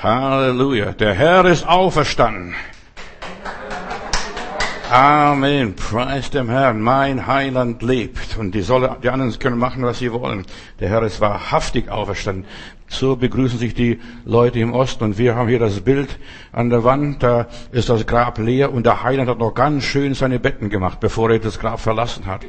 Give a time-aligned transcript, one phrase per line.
[0.00, 0.92] Halleluja.
[0.92, 2.54] Der Herr ist auferstanden.
[4.92, 5.74] Amen.
[5.74, 6.80] Preis dem Herrn.
[6.80, 8.38] Mein Heiland lebt.
[8.38, 10.46] Und die, soll, die anderen können machen, was sie wollen.
[10.78, 12.44] Der Herr ist wahrhaftig auferstanden.
[12.86, 15.02] So begrüßen sich die Leute im Osten.
[15.02, 16.16] Und wir haben hier das Bild
[16.52, 17.24] an der Wand.
[17.24, 18.72] Da ist das Grab leer.
[18.72, 22.26] Und der Heiland hat noch ganz schön seine Betten gemacht, bevor er das Grab verlassen
[22.26, 22.46] hat.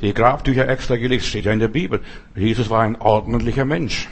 [0.00, 1.24] Die Grabtücher extra gelegt.
[1.24, 2.00] Steht ja in der Bibel.
[2.36, 4.08] Jesus war ein ordentlicher Mensch.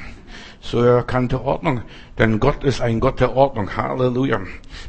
[0.61, 1.83] So er kannte Ordnung.
[2.19, 3.77] Denn Gott ist ein Gott der Ordnung.
[3.77, 4.41] Halleluja.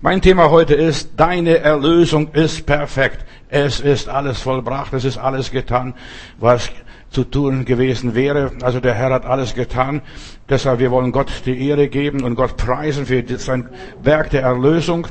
[0.01, 3.25] Mein Thema heute ist, deine Erlösung ist perfekt.
[3.49, 4.93] Es ist alles vollbracht.
[4.93, 5.93] Es ist alles getan,
[6.39, 6.69] was
[7.09, 8.51] zu tun gewesen wäre.
[8.61, 10.01] Also der Herr hat alles getan.
[10.49, 13.69] Deshalb, wir wollen Gott die Ehre geben und Gott preisen für sein
[14.03, 15.07] Werk der Erlösung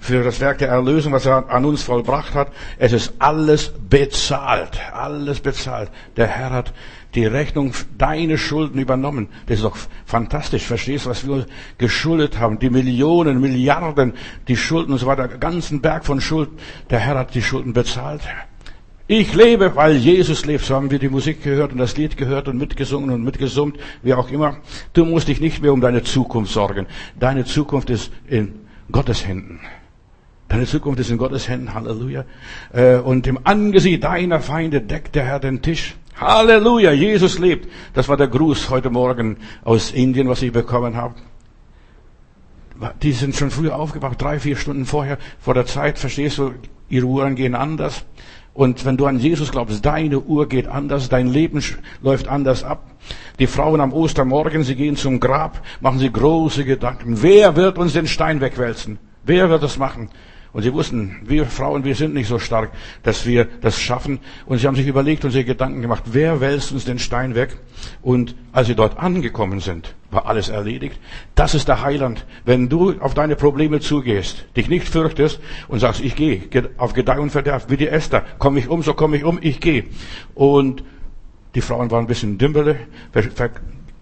[0.00, 2.48] für das Werk der Erlösung, was er an uns vollbracht hat.
[2.78, 4.80] Es ist alles bezahlt.
[4.92, 5.90] Alles bezahlt.
[6.16, 6.72] Der Herr hat
[7.14, 9.28] die Rechnung deine Schulden übernommen.
[9.46, 10.64] Das ist doch fantastisch.
[10.64, 11.46] Verstehst du, was wir
[11.78, 12.58] geschuldet haben?
[12.58, 14.14] Die Millionen, Milliarden,
[14.48, 16.58] die Schulden und so weiter, ganzen Berg von Schulden.
[16.90, 18.22] Der Herr hat die Schulden bezahlt.
[19.12, 20.64] Ich lebe, weil Jesus lebt.
[20.64, 24.14] So haben wir die Musik gehört und das Lied gehört und mitgesungen und mitgesummt, wie
[24.14, 24.58] auch immer.
[24.92, 26.86] Du musst dich nicht mehr um deine Zukunft sorgen.
[27.18, 28.54] Deine Zukunft ist in
[28.92, 29.58] Gottes Händen.
[30.48, 31.74] Deine Zukunft ist in Gottes Händen.
[31.74, 32.24] Halleluja.
[32.72, 35.96] Äh, und im Angesicht deiner Feinde deckt der Herr den Tisch.
[36.20, 37.66] Halleluja, Jesus lebt.
[37.94, 41.14] Das war der Gruß heute Morgen aus Indien, was ich bekommen habe.
[43.02, 46.52] Die sind schon früher aufgewacht, drei, vier Stunden vorher, vor der Zeit, verstehst du,
[46.90, 48.04] ihre Uhren gehen anders.
[48.52, 51.62] Und wenn du an Jesus glaubst, deine Uhr geht anders, dein Leben
[52.02, 52.84] läuft anders ab.
[53.38, 57.22] Die Frauen am Ostermorgen, sie gehen zum Grab, machen sie große Gedanken.
[57.22, 58.98] Wer wird uns den Stein wegwälzen?
[59.24, 60.10] Wer wird das machen?
[60.52, 62.70] Und sie wussten, wir Frauen, wir sind nicht so stark,
[63.04, 64.18] dass wir das schaffen.
[64.46, 67.56] Und sie haben sich überlegt und sich Gedanken gemacht, wer wälzt uns den Stein weg?
[68.02, 70.98] Und als sie dort angekommen sind, war alles erledigt.
[71.36, 72.26] Das ist der Heiland.
[72.44, 76.42] Wenn du auf deine Probleme zugehst, dich nicht fürchtest und sagst, ich gehe
[76.78, 79.60] auf Gedeih und Verderb, wie die Esther, komme ich um, so komme ich um, ich
[79.60, 79.84] gehe.
[80.34, 80.82] Und
[81.54, 82.76] die Frauen waren ein bisschen dümmele,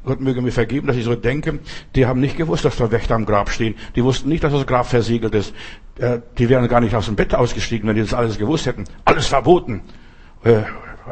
[0.08, 1.58] Gott möge mir vergeben, dass ich so denke.
[1.94, 3.74] Die haben nicht gewusst, dass da Wächter am Grab stehen.
[3.94, 5.52] Die wussten nicht, dass das Grab versiegelt ist.
[5.98, 8.84] Äh, die wären gar nicht aus dem Bett ausgestiegen, wenn die das alles gewusst hätten.
[9.04, 9.82] Alles verboten.
[10.44, 10.62] Äh,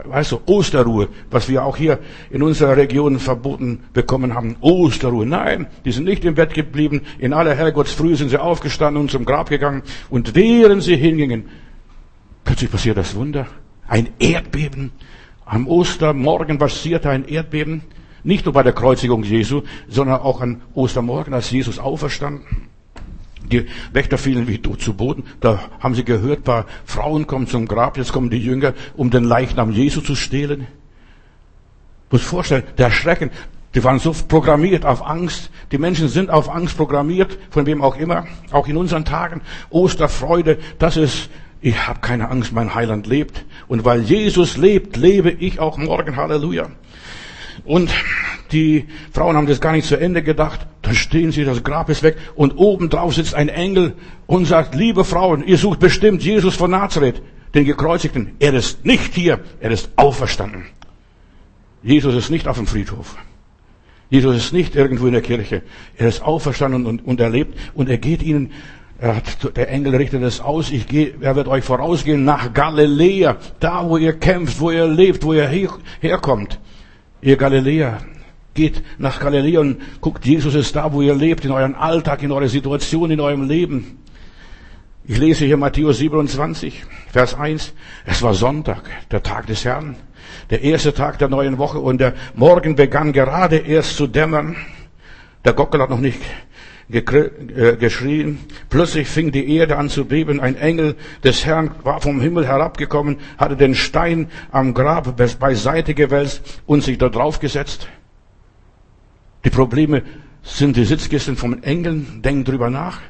[0.05, 1.99] weißt du, Osterruhe, was wir auch hier
[2.31, 4.57] in unserer Region verboten bekommen haben.
[4.63, 5.27] Osterruhe.
[5.27, 7.03] Nein, die sind nicht im Bett geblieben.
[7.19, 9.83] In aller Herrgottsfrühe sind sie aufgestanden und zum Grab gegangen.
[10.09, 11.51] Und während sie hingingen,
[12.45, 13.47] plötzlich passiert das Wunder.
[13.87, 14.93] Ein Erdbeben.
[15.45, 17.83] Am Ostermorgen passierte ein Erdbeben.
[18.27, 22.43] Nicht nur bei der Kreuzigung Jesu, sondern auch an Ostermorgen, als Jesus auferstand.
[23.53, 25.23] Die Wächter fielen wie tot zu Boden.
[25.39, 29.23] Da haben sie gehört, paar Frauen kommen zum Grab, jetzt kommen die Jünger, um den
[29.23, 30.67] Leichnam Jesu zu stehlen.
[32.07, 33.31] Ich muss vorstellen, der Schrecken,
[33.77, 35.53] die waren so programmiert auf Angst.
[35.71, 39.41] Die Menschen sind auf Angst programmiert, von wem auch immer, auch in unseren Tagen.
[39.71, 43.45] Osterfreude, das ist, ich habe keine Angst, mein Heiland lebt.
[43.69, 46.17] Und weil Jesus lebt, lebe ich auch morgen.
[46.17, 46.71] Halleluja.
[47.67, 47.91] Und
[48.53, 50.67] die Frauen haben das gar nicht zu Ende gedacht.
[50.83, 53.95] Dann stehen sie, das Grab ist weg und obendrauf sitzt ein Engel
[54.27, 57.21] und sagt, liebe Frauen, ihr sucht bestimmt Jesus von Nazareth,
[57.55, 58.37] den Gekreuzigten.
[58.39, 60.65] Er ist nicht hier, er ist auferstanden.
[61.83, 63.17] Jesus ist nicht auf dem Friedhof.
[64.09, 65.63] Jesus ist nicht irgendwo in der Kirche.
[65.97, 68.53] Er ist auferstanden und, und er lebt und er geht ihnen
[69.03, 73.89] hat, der Engel richtet es aus, ich gehe, er wird euch vorausgehen nach Galiläa, da
[73.89, 76.59] wo ihr kämpft, wo ihr lebt, wo ihr her, herkommt.
[77.27, 77.99] Ihr Galiläer,
[78.55, 82.31] geht nach Galiläa und guckt, Jesus ist da, wo ihr lebt, in euren Alltag, in
[82.31, 83.99] eurer Situation, in eurem Leben.
[85.05, 87.75] Ich lese hier Matthäus 27, Vers 1.
[88.05, 89.97] Es war Sonntag, der Tag des Herrn,
[90.51, 94.55] der erste Tag der neuen Woche und der Morgen begann gerade erst zu dämmern.
[95.45, 96.21] Der Gockel hat noch nicht
[96.89, 98.39] geschrien.
[98.71, 100.41] Plötzlich fing die Erde an zu beben.
[100.41, 106.63] Ein Engel des Herrn war vom Himmel herabgekommen, hatte den Stein am Grab beiseite gewälzt
[106.67, 107.89] und sich da drauf gesetzt.
[109.45, 110.03] Die Probleme
[110.43, 112.23] sind die Sitzkissen vom Engeln.
[112.25, 113.01] Denk drüber nach.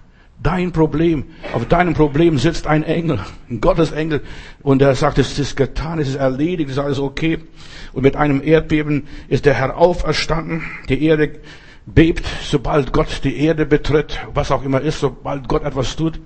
[0.43, 1.25] Dein Problem,
[1.55, 4.21] auf deinem Problem sitzt ein Engel, ein Gottesengel,
[4.63, 7.39] und er sagt, es ist getan, es ist erledigt, es ist alles okay.
[7.95, 10.63] Und mit einem Erdbeben ist der Herr auferstanden.
[10.91, 11.41] Die Erde
[11.87, 16.21] bebt, sobald Gott die Erde betritt, was auch immer ist, sobald Gott etwas tut.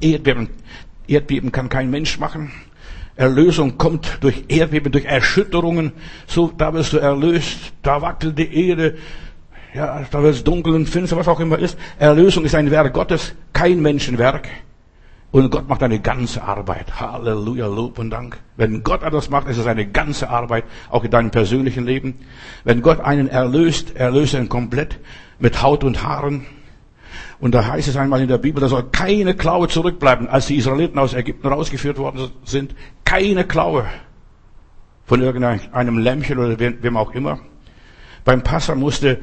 [0.00, 0.50] Erdbeben,
[1.08, 2.52] Erdbeben kann kein Mensch machen.
[3.16, 5.92] Erlösung kommt durch Erdbeben, durch Erschütterungen.
[6.28, 7.72] So, da wirst du erlöst.
[7.82, 8.96] Da wackelt die Erde.
[9.74, 11.76] Ja, da wird es dunkel und finster, was auch immer ist.
[11.98, 14.48] Erlösung ist ein Werk Gottes, kein Menschenwerk.
[15.30, 17.00] Und Gott macht eine ganze Arbeit.
[17.00, 18.38] Halleluja, Lob und Dank.
[18.56, 22.14] Wenn Gott etwas macht, ist es eine ganze Arbeit, auch in deinem persönlichen Leben.
[22.64, 24.98] Wenn Gott einen erlöst, erlöst er ihn komplett
[25.38, 26.46] mit Haut und Haaren.
[27.40, 30.56] Und da heißt es einmal in der Bibel, da soll keine Klaue zurückbleiben, als die
[30.56, 32.74] Israeliten aus Ägypten rausgeführt worden sind.
[33.04, 33.84] Keine Klaue
[35.04, 37.38] von irgendeinem Lämmchen oder wem auch immer.
[38.24, 39.20] Beim Passa musste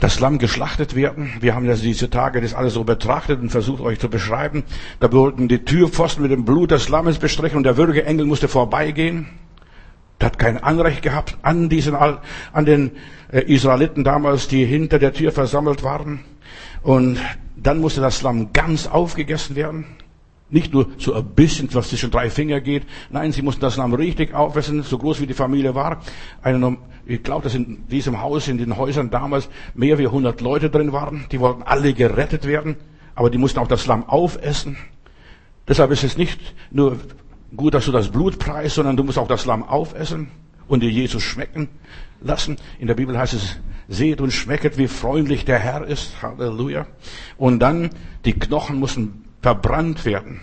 [0.00, 1.32] das Lamm geschlachtet werden.
[1.40, 4.64] Wir haben ja diese Tage das alles so betrachtet und versucht euch zu beschreiben.
[5.00, 8.48] Da wurden die Türpfosten mit dem Blut des Lammes bestrichen und der würdige Engel musste
[8.48, 9.26] vorbeigehen.
[10.20, 12.92] Der hat kein Anrecht gehabt an diesen, an den
[13.30, 16.20] äh, Israeliten damals, die hinter der Tür versammelt waren.
[16.82, 17.18] Und
[17.56, 19.84] dann musste das Lamm ganz aufgegessen werden.
[20.50, 22.84] Nicht nur so ein bisschen, was zwischen drei Finger geht.
[23.10, 26.00] Nein, sie mussten das Lamm richtig aufessen, so groß wie die Familie war.
[26.42, 30.70] Eine, ich glaube, dass in diesem Haus, in den Häusern damals mehr wie 100 Leute
[30.70, 31.26] drin waren.
[31.32, 32.76] Die wollten alle gerettet werden,
[33.14, 34.78] aber die mussten auch das Lamm aufessen.
[35.66, 36.40] Deshalb ist es nicht
[36.70, 36.96] nur
[37.54, 40.28] gut, dass du das Blut preist, sondern du musst auch das Lamm aufessen
[40.66, 41.68] und dir Jesus schmecken
[42.22, 42.56] lassen.
[42.78, 43.58] In der Bibel heißt es,
[43.88, 46.22] seht und schmecket, wie freundlich der Herr ist.
[46.22, 46.86] Halleluja.
[47.36, 47.90] Und dann,
[48.24, 50.40] die Knochen mussten verbrannt werden.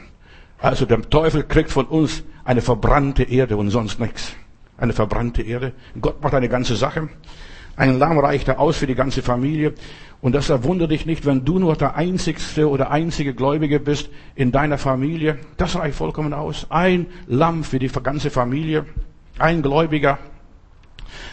[0.59, 4.33] Also der Teufel kriegt von uns eine verbrannte Erde und sonst nichts.
[4.77, 5.73] Eine verbrannte Erde.
[5.99, 7.09] Gott macht eine ganze Sache.
[7.77, 9.73] Ein Lamm reicht da aus für die ganze Familie.
[10.21, 14.51] Und das verwundert dich nicht, wenn du nur der einzigste oder einzige Gläubige bist in
[14.51, 15.39] deiner Familie.
[15.57, 16.67] Das reicht vollkommen aus.
[16.69, 18.85] Ein Lamm für die ganze Familie.
[19.37, 20.17] Ein Gläubiger.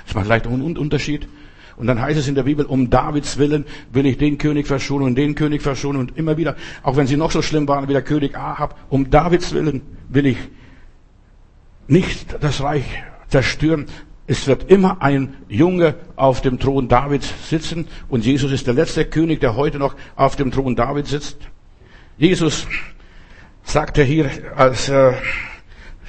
[0.04, 1.28] Das macht leicht einen Unterschied.
[1.76, 5.06] Und dann heißt es in der Bibel, um Davids Willen will ich den König verschonen
[5.06, 7.92] und den König verschonen und immer wieder, auch wenn sie noch so schlimm waren wie
[7.92, 10.38] der König Ahab, um Davids Willen will ich
[11.88, 12.84] nicht das Reich
[13.28, 13.86] zerstören.
[14.26, 19.04] Es wird immer ein Junge auf dem Thron Davids sitzen und Jesus ist der letzte
[19.04, 21.38] König, der heute noch auf dem Thron Davids sitzt.
[22.18, 22.66] Jesus
[23.64, 25.14] sagte hier, als er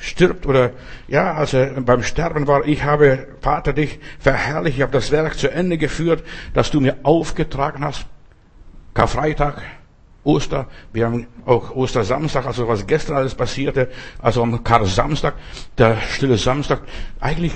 [0.04, 0.72] stirbt oder
[1.08, 5.38] ja, als er beim Sterben war, ich habe, Vater, dich verherrlicht, ich habe das Werk
[5.38, 6.24] zu Ende geführt,
[6.54, 8.06] das du mir aufgetragen hast.
[8.94, 9.62] Karfreitag,
[10.26, 13.90] Oster, wir haben auch Ostersamstag, also was gestern alles passierte,
[14.20, 15.36] also am Kar-Samstag,
[15.78, 16.82] der stille Samstag.
[17.22, 17.54] Eigentlich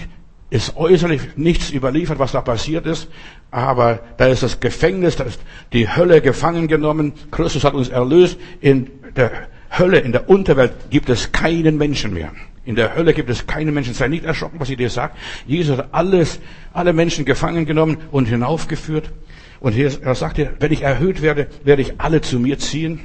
[0.50, 3.10] ist äußerlich nichts überliefert, was da passiert ist,
[3.52, 5.42] aber da ist das Gefängnis, da ist
[5.74, 7.14] die Hölle gefangen genommen.
[7.30, 8.40] Christus hat uns erlöst.
[8.62, 9.32] In der
[9.70, 12.32] Hölle, in der Unterwelt gibt es keinen Menschen mehr.
[12.66, 13.94] In der Hölle gibt es keinen Menschen.
[13.94, 15.14] Sei nicht erschrocken, was ich dir sage.
[15.46, 16.40] Jesus hat alles,
[16.74, 19.12] alle Menschen gefangen genommen und hinaufgeführt.
[19.60, 23.00] Und er sagte, wenn ich erhöht werde, werde ich alle zu mir ziehen.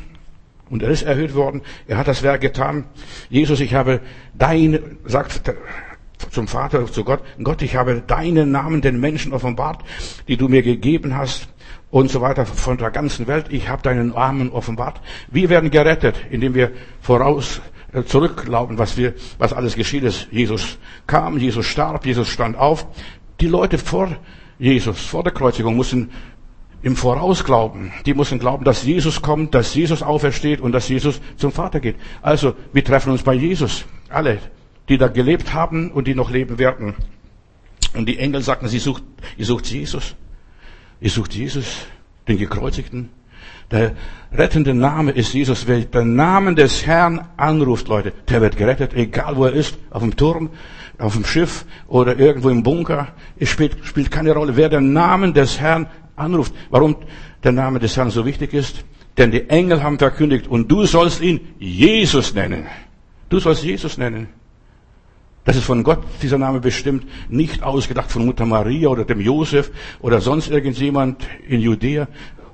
[0.69, 1.63] Und er ist erhöht worden.
[1.87, 2.85] Er hat das Werk getan.
[3.31, 4.01] Jesus, ich habe
[4.35, 5.55] dein, sagt
[6.31, 9.83] zum Vater, zu Gott, Gott, ich habe deinen Namen den Menschen offenbart,
[10.29, 11.49] die du mir gegeben hast
[11.93, 13.47] und so weiter von der ganzen Welt.
[13.51, 15.01] Ich habe deinen Namen offenbart.
[15.31, 16.73] Wir werden gerettet, indem wir
[17.03, 17.61] voraus
[17.93, 20.27] äh, zurücklaufen, was wir, was alles geschieht ist.
[20.33, 22.87] Jesus kam, Jesus starb, Jesus stand auf.
[23.41, 24.17] Die Leute vor
[24.59, 26.11] Jesus, vor der Kreuzigung mussten
[26.81, 27.93] im Voraus glauben.
[28.07, 31.97] Die mussten glauben, dass Jesus kommt, dass Jesus aufersteht und dass Jesus zum Vater geht.
[32.23, 33.85] Also, wir treffen uns bei Jesus.
[34.09, 34.39] Alle,
[34.89, 36.95] die da gelebt haben und die noch leben werden.
[37.95, 39.03] Und die Engel sagten, sie sucht,
[39.37, 40.17] ihr sucht Jesus.
[41.03, 41.67] Ihr sucht Jesus,
[42.29, 43.11] den Gekreuzigten.
[43.73, 43.97] Der
[44.33, 45.67] rettende Name ist Jesus.
[45.67, 50.03] Wer den Namen des Herrn anruft, Leute, der wird gerettet, egal wo er ist, auf
[50.03, 50.51] dem Turm,
[50.99, 53.09] auf dem Schiff oder irgendwo im Bunker.
[53.37, 54.57] Es spielt, spielt keine Rolle.
[54.57, 56.55] Wer den Namen des Herrn anruft.
[56.71, 56.95] Warum
[57.43, 58.85] der Name des Herrn so wichtig ist?
[59.19, 62.69] Denn die Engel haben verkündigt, und du sollst ihn Jesus nennen.
[63.29, 64.29] Du sollst Jesus nennen.
[65.45, 69.73] Das ist von Gott, dieser Name bestimmt, nicht ausgedacht von Mutter Maria oder dem Josef
[70.01, 72.07] oder sonst irgendjemand in Judäa.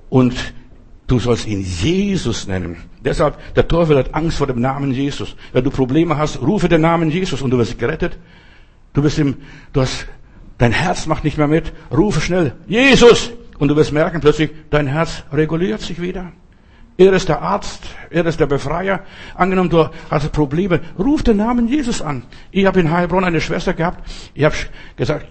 [0.09, 0.35] Und
[1.07, 2.77] du sollst ihn Jesus nennen.
[3.05, 5.37] Deshalb, der Teufel hat Angst vor dem Namen Jesus.
[5.53, 8.19] Wenn du Probleme hast, rufe den Namen Jesus und du wirst gerettet.
[8.95, 9.37] Du bist im,
[9.75, 10.07] du hast,
[10.57, 11.73] dein Herz macht nicht mehr mit.
[11.93, 13.33] Rufe schnell, Jesus!
[13.59, 16.33] Und du wirst merken plötzlich, dein Herz reguliert sich wieder.
[16.99, 19.05] Er ist der Arzt, er ist der Befreier.
[19.37, 22.25] Angenommen, du hast Probleme, ruf den Namen Jesus an.
[22.51, 24.03] Ich habe in Heilbronn eine Schwester gehabt.
[24.35, 24.57] Ich habe
[24.97, 25.25] gesagt,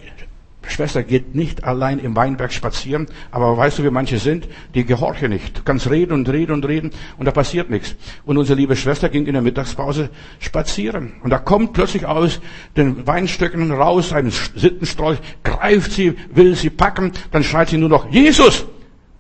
[0.66, 4.48] Schwester geht nicht allein im Weinberg spazieren, aber weißt du, wie manche sind?
[4.76, 5.58] Die gehorchen nicht.
[5.58, 7.96] Du kannst reden und reden und reden und da passiert nichts.
[8.26, 10.10] Und unsere liebe Schwester ging in der Mittagspause
[10.40, 12.40] spazieren und da kommt plötzlich aus
[12.78, 18.10] den Weinstöcken raus ein Sittenstrolch, greift sie, will sie packen, dann schreit sie nur noch,
[18.10, 18.66] Jesus!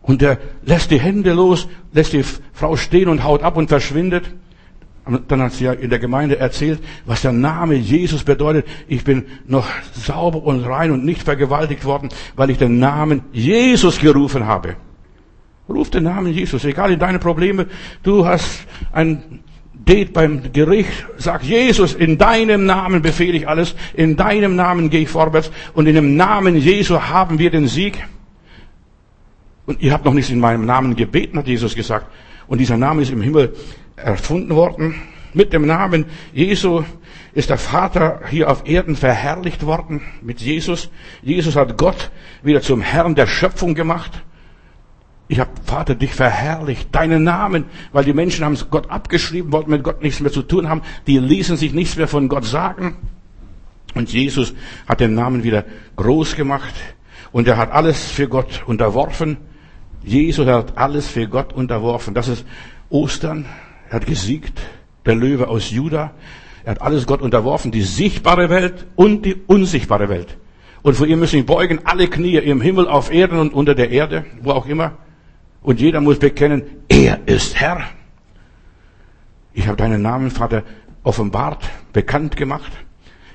[0.08, 2.24] Und er lässt die Hände los, lässt die
[2.54, 4.24] Frau stehen und haut ab und verschwindet.
[5.28, 8.66] Dann hat sie ja in der Gemeinde erzählt, was der Name Jesus bedeutet.
[8.88, 14.00] Ich bin noch sauber und rein und nicht vergewaltigt worden, weil ich den Namen Jesus
[14.00, 14.76] gerufen habe.
[15.68, 17.68] Ruf den Namen Jesus, egal in deine Probleme.
[18.04, 19.42] Du hast ein
[19.74, 21.06] Date beim Gericht.
[21.18, 23.76] Sag Jesus, in deinem Namen befehle ich alles.
[23.94, 25.52] In deinem Namen gehe ich vorwärts.
[25.74, 28.06] Und in dem Namen Jesu haben wir den Sieg.
[29.68, 32.08] Und ihr habt noch nicht in meinem Namen gebeten, hat Jesus gesagt.
[32.48, 33.54] Und dieser Name ist im Himmel
[33.98, 34.96] erfunden worden.
[35.34, 36.84] Mit dem Namen Jesu
[37.34, 40.02] ist der Vater hier auf Erden verherrlicht worden.
[40.22, 40.90] Mit Jesus.
[41.22, 42.12] Jesus hat Gott
[42.44, 44.24] wieder zum Herrn der Schöpfung gemacht.
[45.28, 49.84] Ich habe, Vater, dich verherrlicht, deinen Namen, weil die Menschen haben Gott abgeschrieben, wollten mit
[49.84, 52.96] Gott nichts mehr zu tun haben, die ließen sich nichts mehr von Gott sagen.
[53.94, 54.54] Und Jesus
[54.88, 55.66] hat den Namen wieder
[55.98, 56.74] groß gemacht
[57.34, 59.36] und er hat alles für Gott unterworfen.
[60.04, 62.14] Jesus hat alles für Gott unterworfen.
[62.14, 62.46] Das ist
[62.90, 63.46] Ostern.
[63.90, 64.60] Er hat gesiegt.
[65.06, 66.12] Der Löwe aus Juda.
[66.64, 67.72] Er hat alles Gott unterworfen.
[67.72, 70.38] Die sichtbare Welt und die unsichtbare Welt.
[70.82, 73.90] Und vor ihm müssen sich beugen alle Knie im Himmel, auf Erden und unter der
[73.90, 74.94] Erde, wo auch immer.
[75.62, 77.82] Und jeder muss bekennen, er ist Herr.
[79.54, 80.64] Ich habe deinen Namen, Vater,
[81.04, 82.72] offenbart, bekannt gemacht.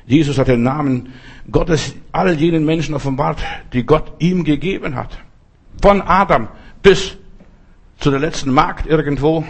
[0.07, 1.13] Jesus hat den Namen
[1.51, 3.43] Gottes all jenen Menschen offenbart,
[3.73, 5.19] die Gott ihm gegeben hat.
[5.83, 6.49] Von Adam
[6.83, 7.17] bis
[7.99, 9.45] zu der letzten Magd irgendwo.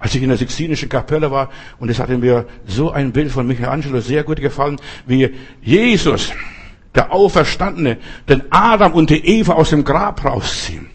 [0.00, 3.46] Als ich in der Sixtinischen Kapelle war, und es hatte mir so ein Bild von
[3.46, 6.32] Michelangelo sehr gut gefallen, wie Jesus,
[6.94, 10.88] der Auferstandene, den Adam und die Eva aus dem Grab rausziehen.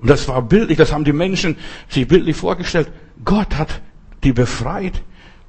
[0.00, 1.56] Und das war bildlich, das haben die Menschen
[1.88, 2.90] sich bildlich vorgestellt.
[3.24, 3.80] Gott hat
[4.22, 5.02] die befreit.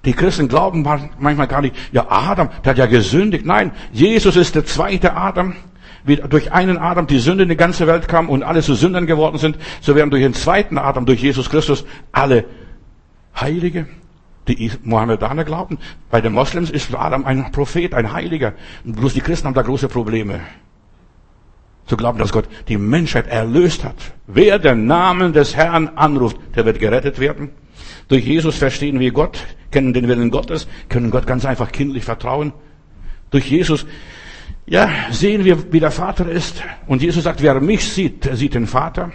[0.04, 0.82] Die Christen glauben
[1.20, 3.46] manchmal gar nicht, ja Adam, der hat ja gesündigt.
[3.46, 5.56] Nein, Jesus ist der zweite Adam.
[6.04, 9.08] Wie durch einen Adam die Sünde in die ganze Welt kam und alle zu Sündern
[9.08, 12.46] geworden sind, so werden durch den zweiten Adam, durch Jesus Christus, alle
[13.40, 13.88] Heilige.
[14.48, 15.78] Die Mohammedaner glauben,
[16.10, 18.54] bei den Moslems ist Adam ein Prophet, ein Heiliger.
[18.84, 20.42] Und bloß die Christen haben da große Probleme
[21.86, 23.96] zu glauben, dass Gott die Menschheit erlöst hat.
[24.26, 27.50] Wer den Namen des Herrn anruft, der wird gerettet werden.
[28.08, 29.40] Durch Jesus verstehen wir Gott,
[29.72, 32.54] kennen den Willen Gottes, können Gott ganz einfach kindlich vertrauen.
[33.30, 33.86] Durch Jesus,
[34.72, 36.64] ja, sehen wir, wie der Vater ist.
[36.88, 39.12] Und Jesus sagt, wer mich sieht, sieht den Vater.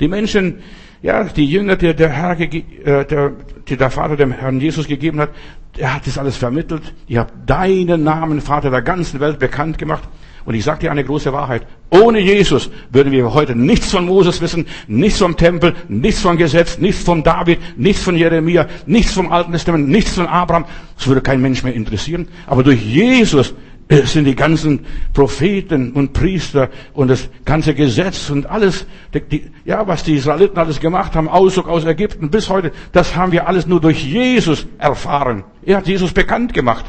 [0.00, 0.58] Die Menschen,
[1.00, 3.32] ja, die Jünger, die der Herr, äh, der,
[3.68, 5.30] die der Vater dem Herrn Jesus gegeben hat,
[5.78, 6.92] er hat das alles vermittelt.
[7.06, 10.08] Ich habe deinen Namen, Vater der ganzen Welt, bekannt gemacht.
[10.44, 11.64] Und ich sage dir eine große Wahrheit.
[11.90, 16.78] Ohne Jesus würden wir heute nichts von Moses wissen, nichts vom Tempel, nichts vom Gesetz,
[16.78, 20.64] nichts von David, nichts von Jeremia, nichts vom Alten Testament, nichts von Abraham.
[20.96, 22.26] Das würde kein Mensch mehr interessieren.
[22.48, 23.54] Aber durch Jesus
[23.90, 30.04] sind die ganzen Propheten und Priester und das ganze Gesetz und alles, die, ja, was
[30.04, 33.80] die Israeliten alles gemacht haben, Auszug aus Ägypten bis heute, das haben wir alles nur
[33.80, 35.44] durch Jesus erfahren.
[35.62, 36.86] Er hat Jesus bekannt gemacht.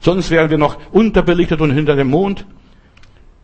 [0.00, 2.46] Sonst wären wir noch unterbelichtet und hinter dem Mond.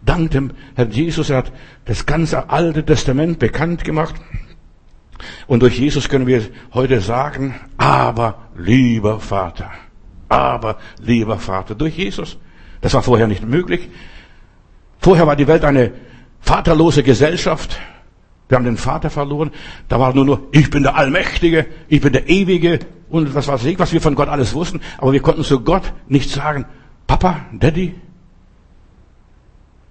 [0.02, 1.52] Dank dem Herrn Jesus, er hat
[1.84, 4.14] das ganze Alte Testament bekannt gemacht.
[5.46, 9.70] Und durch Jesus können wir heute sagen, aber lieber Vater,
[10.28, 12.38] aber lieber Vater, durch Jesus.
[12.86, 13.88] Das war vorher nicht möglich.
[15.00, 15.90] Vorher war die Welt eine
[16.40, 17.80] vaterlose Gesellschaft.
[18.48, 19.50] Wir haben den Vater verloren.
[19.88, 22.78] Da war nur nur, ich bin der Allmächtige, ich bin der Ewige,
[23.08, 25.92] und was weiß ich, was wir von Gott alles wussten, aber wir konnten zu Gott
[26.06, 26.64] nicht sagen,
[27.08, 27.96] Papa, Daddy,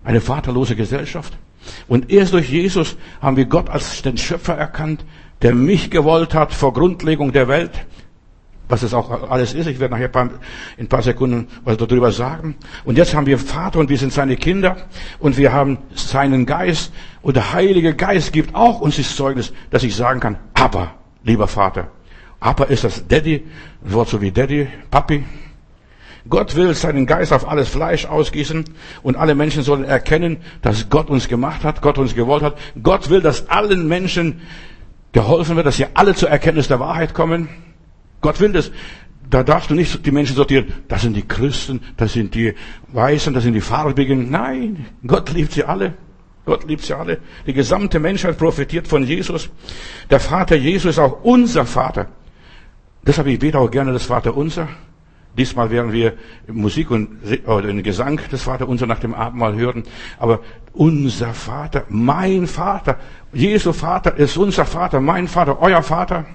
[0.06, 1.38] eine vaterlose Gesellschaft.
[1.90, 5.04] Und erst durch Jesus haben wir Gott als den Schöpfer erkannt,
[5.42, 7.72] der mich gewollt hat vor Grundlegung der Welt.
[8.68, 9.68] Was es auch alles ist.
[9.68, 10.10] Ich werde nachher
[10.78, 12.56] in ein paar Sekunden was darüber sagen.
[12.84, 14.78] Und jetzt haben wir Vater und wir sind seine Kinder
[15.20, 16.92] und wir haben seinen Geist
[17.22, 20.94] und der Heilige Geist gibt auch uns das Zeugnis, dass ich sagen kann, aber,
[21.24, 21.90] lieber Vater,
[22.40, 23.44] aber ist das Daddy,
[23.84, 25.24] ein Wort so wie Daddy, Papi?
[26.28, 28.66] Gott will seinen Geist auf alles Fleisch ausgießen
[29.04, 32.58] und alle Menschen sollen erkennen, dass Gott uns gemacht hat, Gott uns gewollt hat.
[32.82, 34.42] Gott will, dass allen Menschen
[35.12, 37.48] geholfen wird, dass sie alle zur Erkenntnis der Wahrheit kommen.
[38.22, 38.72] Gott will das.
[39.30, 42.54] Da darfst du nicht die Menschen sortieren, das sind die Christen, das sind die
[42.90, 44.30] Weißen, das sind die Farbigen.
[44.30, 45.96] Nein, Gott liebt sie alle.
[46.46, 47.20] Gott liebt sie alle.
[47.48, 49.50] Die gesamte Menschheit profitiert von Jesus.
[50.12, 52.08] Der Vater Jesus ist auch unser Vater.
[53.06, 54.68] Deshalb ich bete auch gerne das Vater Unser.
[55.38, 56.14] Diesmal werden wir
[56.48, 59.84] Musik und oder den Gesang des Vater Unser nach dem Abendmahl hören.
[60.18, 60.40] Aber
[60.72, 63.00] unser Vater, mein Vater,
[63.34, 66.26] Jesu Vater ist unser Vater, mein Vater, euer Vater.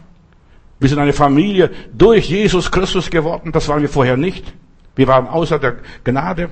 [0.81, 3.53] Wir sind eine Familie durch Jesus Christus geworden.
[3.53, 4.53] Das waren wir vorher nicht.
[4.97, 6.51] Wir waren außer der Gnade.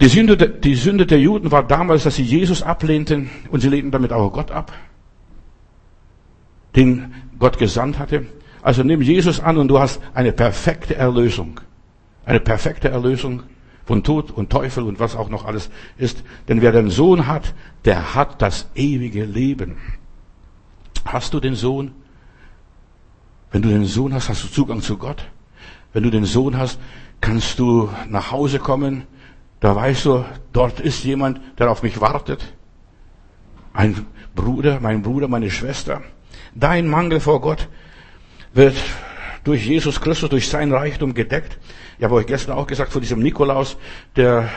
[0.00, 3.90] Die Sünde, die Sünde der Juden war damals, dass sie Jesus ablehnten und sie lehnten
[3.90, 4.72] damit auch Gott ab,
[6.76, 8.26] den Gott gesandt hatte.
[8.62, 11.60] Also nimm Jesus an und du hast eine perfekte Erlösung.
[12.24, 13.44] Eine perfekte Erlösung
[13.86, 16.22] von Tod und Teufel und was auch noch alles ist.
[16.48, 19.78] Denn wer den Sohn hat, der hat das ewige Leben.
[21.04, 21.92] Hast du den Sohn?
[23.50, 25.24] Wenn du den Sohn hast, hast du Zugang zu Gott.
[25.92, 26.78] Wenn du den Sohn hast,
[27.20, 29.06] kannst du nach Hause kommen.
[29.60, 32.54] Da weißt du, dort ist jemand, der auf mich wartet.
[33.72, 36.02] Ein Bruder, mein Bruder, meine Schwester.
[36.54, 37.68] Dein Mangel vor Gott
[38.52, 38.76] wird
[39.44, 41.58] durch Jesus Christus, durch sein Reichtum gedeckt.
[41.98, 43.76] Ich habe euch gestern auch gesagt, von diesem Nikolaus,
[44.14, 44.48] der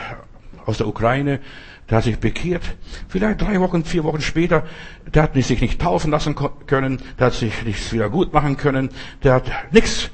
[0.66, 1.40] aus der Ukraine,
[1.88, 2.62] der hat sich bekehrt.
[3.08, 4.64] Vielleicht drei Wochen, vier Wochen später,
[5.12, 6.34] der hat sich nicht taufen lassen
[6.66, 8.90] können, der hat sich nichts wieder gut machen können,
[9.22, 10.10] der hat nichts,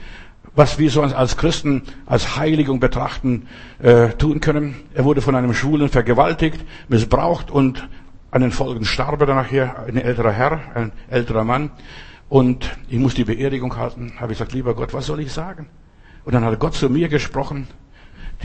[0.54, 3.46] was wir so als Christen als Heiligung betrachten,
[3.80, 4.76] äh, tun können.
[4.94, 7.88] Er wurde von einem Schwulen vergewaltigt, missbraucht und
[8.30, 11.70] an den Folgen starb er dann nachher, ein älterer Herr, ein älterer Mann.
[12.28, 14.12] Und ich muss die Beerdigung halten.
[14.18, 15.66] Habe ich gesagt, lieber Gott, was soll ich sagen?
[16.25, 17.68] Und dann hat Gott zu mir gesprochen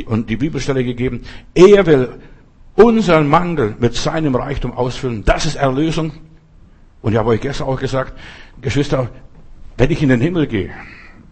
[0.06, 1.24] und die Bibelstelle gegeben.
[1.54, 2.20] Er will
[2.76, 5.24] unseren Mangel mit seinem Reichtum ausfüllen.
[5.26, 6.12] Das ist Erlösung.
[7.02, 8.14] Und ich habe euch gestern auch gesagt,
[8.62, 9.10] Geschwister,
[9.78, 10.72] wenn ich in den Himmel gehe,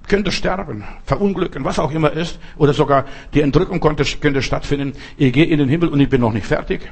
[0.07, 4.93] könnte sterben, verunglücken, was auch immer ist, oder sogar die Entrückung könnte, könnte stattfinden.
[5.17, 6.91] Ich gehe in den Himmel und ich bin noch nicht fertig.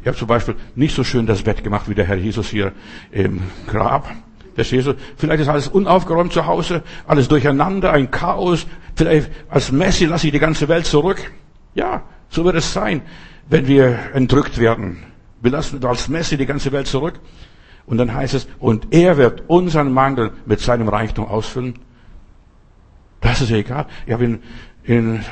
[0.00, 2.72] Ich habe zum Beispiel nicht so schön das Bett gemacht wie der Herr Jesus hier
[3.10, 4.10] im Grab.
[4.54, 4.94] Verstehst du?
[5.16, 8.66] Vielleicht ist alles unaufgeräumt zu Hause, alles durcheinander, ein Chaos.
[8.94, 11.30] Vielleicht als Messi lasse ich die ganze Welt zurück.
[11.74, 13.02] Ja, so wird es sein,
[13.48, 14.98] wenn wir entrückt werden.
[15.40, 17.20] Wir lassen als Messi die ganze Welt zurück.
[17.86, 21.74] Und dann heißt es, und er wird unseren Mangel mit seinem Reichtum ausfüllen.
[23.20, 23.86] Das ist egal.
[24.06, 24.42] Ich habe in,
[24.84, 25.24] in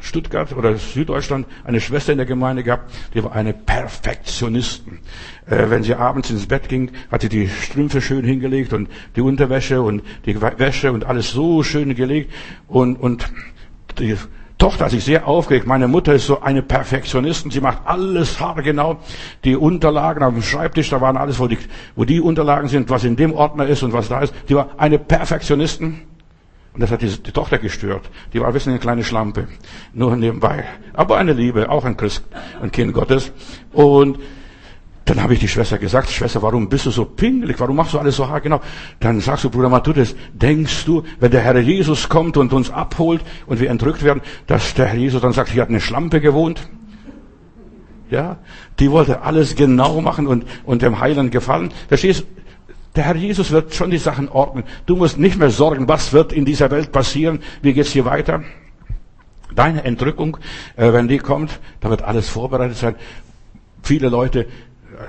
[0.00, 4.98] Stuttgart oder Süddeutschland eine Schwester in der Gemeinde gehabt, die war eine Perfektionistin.
[5.46, 9.20] Äh, wenn sie abends ins Bett ging, hat sie die Strümpfe schön hingelegt und die
[9.20, 12.32] Unterwäsche und die Wäsche und alles so schön gelegt
[12.66, 13.30] und, und
[13.98, 14.16] die
[14.60, 15.66] Tochter hat sich sehr aufgeregt.
[15.66, 17.50] Meine Mutter ist so eine Perfektionistin.
[17.50, 18.98] Sie macht alles haargenau.
[19.42, 21.58] Die Unterlagen auf dem Schreibtisch, da waren alles, wo die,
[21.96, 24.34] wo die Unterlagen sind, was in dem Ordner ist und was da ist.
[24.48, 26.02] Die war eine Perfektionistin.
[26.74, 28.10] Und das hat die, die, Tochter gestört.
[28.32, 29.48] Die war ein bisschen eine kleine Schlampe.
[29.94, 30.64] Nur nebenbei.
[30.92, 32.22] Aber eine Liebe, auch ein Christ,
[32.62, 33.32] ein Kind Gottes.
[33.72, 34.18] Und
[35.04, 37.58] dann habe ich die Schwester gesagt, Schwester, warum bist du so pingelig?
[37.58, 38.44] Warum machst du alles so hart?
[38.44, 38.60] Genau.
[39.00, 43.22] Dann sagst du, Bruder Matthäus, denkst du, wenn der Herr Jesus kommt und uns abholt
[43.46, 46.68] und wir entrückt werden, dass der Herr Jesus dann sagt, hier hat eine Schlampe gewohnt?
[48.10, 48.38] Ja,
[48.78, 51.72] die wollte alles genau machen und, und dem Heiland gefallen.
[51.88, 52.26] Verstehst
[52.96, 54.64] der Herr Jesus wird schon die Sachen ordnen.
[54.86, 58.42] Du musst nicht mehr sorgen, was wird in dieser Welt passieren, wie geht's hier weiter.
[59.54, 60.36] Deine Entrückung,
[60.76, 62.94] äh, wenn die kommt, da wird alles vorbereitet sein.
[63.82, 64.46] Viele Leute,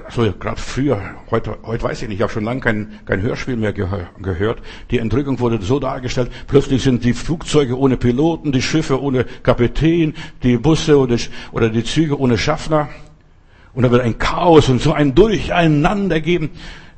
[0.05, 3.57] also gerade früher, heute, heute weiß ich nicht, ich habe schon lange kein, kein Hörspiel
[3.57, 4.61] mehr gehört.
[4.89, 10.13] Die Entrückung wurde so dargestellt, plötzlich sind die Flugzeuge ohne Piloten, die Schiffe ohne Kapitän,
[10.43, 11.17] die Busse oder,
[11.51, 12.89] oder die Züge ohne Schaffner.
[13.73, 16.51] Und da wird ein Chaos und so ein Durcheinander geben.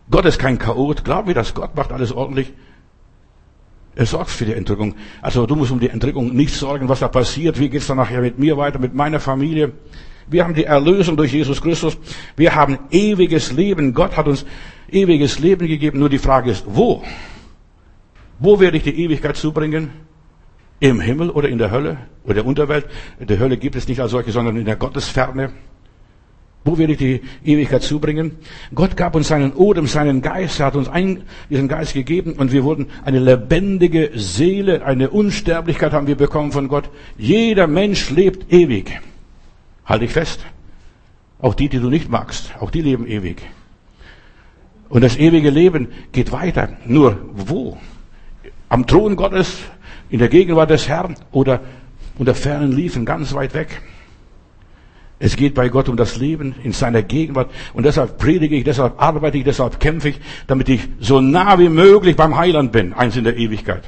[0.10, 1.03] Gott ist kein Chaot.
[1.03, 1.53] Glaub mir das.
[1.53, 2.51] Gott macht alles ordentlich.
[3.95, 4.95] Er sorgt für die Entrückung.
[5.21, 7.60] Also du musst um die Entrückung nicht sorgen, was da passiert.
[7.60, 9.71] Wie geht's dann nachher mit mir weiter, mit meiner Familie?
[10.34, 11.96] Wir haben die Erlösung durch Jesus Christus.
[12.36, 13.93] Wir haben ewiges Leben.
[13.93, 14.46] Gott hat uns
[14.91, 16.00] ewiges Leben gegeben.
[16.00, 17.04] Nur die Frage ist, wo?
[18.39, 19.91] Wo werde ich die Ewigkeit zubringen?
[20.80, 22.88] Im Himmel oder in der Hölle oder der Unterwelt?
[23.19, 25.52] Die Hölle gibt es nicht als solche, sondern in der Gottesferne.
[26.65, 28.32] Wo werde ich die Ewigkeit zubringen?
[28.74, 32.52] Gott gab uns seinen Odem, seinen Geist, er hat uns einen, diesen Geist gegeben und
[32.52, 36.89] wir wurden eine lebendige Seele, eine Unsterblichkeit haben wir bekommen von Gott.
[37.17, 39.00] Jeder Mensch lebt ewig.
[39.86, 40.46] Halte ich fest.
[41.39, 43.41] Auch die, die du nicht magst, auch die leben ewig.
[44.89, 46.69] Und das ewige Leben geht weiter.
[46.86, 47.78] Nur wo?
[48.69, 49.58] Am Thron Gottes,
[50.10, 51.62] in der Gegenwart des Herrn oder
[52.17, 53.82] unter fernen Liefen, ganz weit weg.
[55.19, 57.50] Es geht bei Gott um das Leben in seiner Gegenwart.
[57.74, 61.69] Und deshalb predige ich, deshalb arbeite ich, deshalb kämpfe ich, damit ich so nah wie
[61.69, 63.84] möglich beim Heiland bin, eins in der Ewigkeit.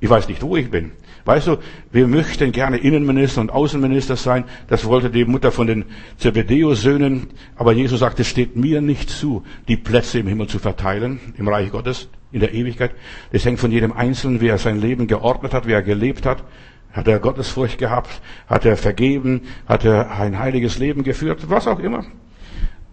[0.00, 0.92] Ich weiß nicht, wo ich bin.
[1.28, 1.58] Weißt du,
[1.92, 4.44] wir möchten gerne Innenminister und Außenminister sein.
[4.68, 5.84] Das wollte die Mutter von den
[6.16, 7.26] Zebedeus-Söhnen.
[7.54, 11.46] Aber Jesus sagt, es steht mir nicht zu, die Plätze im Himmel zu verteilen, im
[11.46, 12.92] Reich Gottes, in der Ewigkeit.
[13.30, 16.44] Das hängt von jedem Einzelnen, wie er sein Leben geordnet hat, wie er gelebt hat.
[16.92, 18.22] Hat er Gottesfurcht gehabt?
[18.46, 19.42] Hat er vergeben?
[19.66, 21.50] Hat er ein heiliges Leben geführt?
[21.50, 22.06] Was auch immer.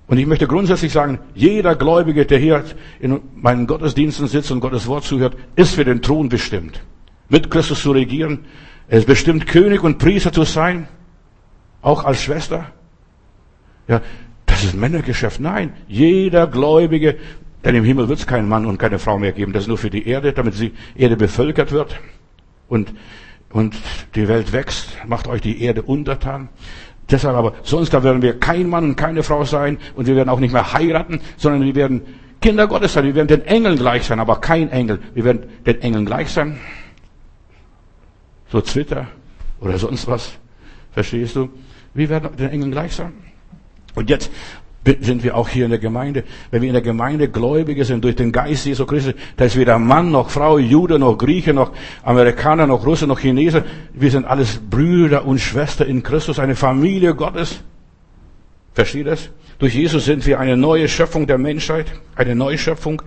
[0.07, 2.65] Und ich möchte grundsätzlich sagen, jeder Gläubige, der hier
[2.99, 6.81] in meinen Gottesdiensten sitzt und Gottes Wort zuhört, ist für den Thron bestimmt.
[7.29, 8.45] Mit Christus zu regieren.
[8.87, 10.87] Er ist bestimmt, König und Priester zu sein.
[11.81, 12.71] Auch als Schwester.
[13.87, 14.01] Ja,
[14.45, 15.39] das ist Männergeschäft.
[15.39, 17.17] Nein, jeder Gläubige,
[17.63, 19.53] denn im Himmel wird es keinen Mann und keine Frau mehr geben.
[19.53, 21.99] Das ist nur für die Erde, damit die Erde bevölkert wird.
[22.67, 22.93] Und
[23.55, 23.73] und
[24.15, 26.49] die Welt wächst, macht euch die Erde untertan.
[27.09, 30.27] Deshalb aber, sonst da werden wir kein Mann und keine Frau sein und wir werden
[30.27, 32.01] auch nicht mehr heiraten, sondern wir werden
[32.41, 33.05] Kinder Gottes sein.
[33.05, 34.99] Wir werden den Engeln gleich sein, aber kein Engel.
[35.13, 36.57] Wir werden den Engeln gleich sein.
[38.55, 39.07] So Twitter
[39.59, 40.31] oder sonst was.
[40.93, 41.49] Verstehst du?
[41.93, 43.11] Wir werden den Engeln gleich sein.
[43.95, 44.31] Und jetzt
[45.01, 46.23] sind wir auch hier in der Gemeinde.
[46.51, 49.77] Wenn wir in der Gemeinde Gläubige sind durch den Geist Jesu Christi, da ist weder
[49.77, 53.65] Mann noch Frau, Jude noch Grieche noch Amerikaner noch Russe noch Chinese.
[53.93, 57.61] Wir sind alles Brüder und Schwestern in Christus, eine Familie Gottes.
[58.73, 59.31] Versteht das?
[59.59, 63.01] Durch Jesus sind wir eine neue Schöpfung der Menschheit, eine neue Schöpfung.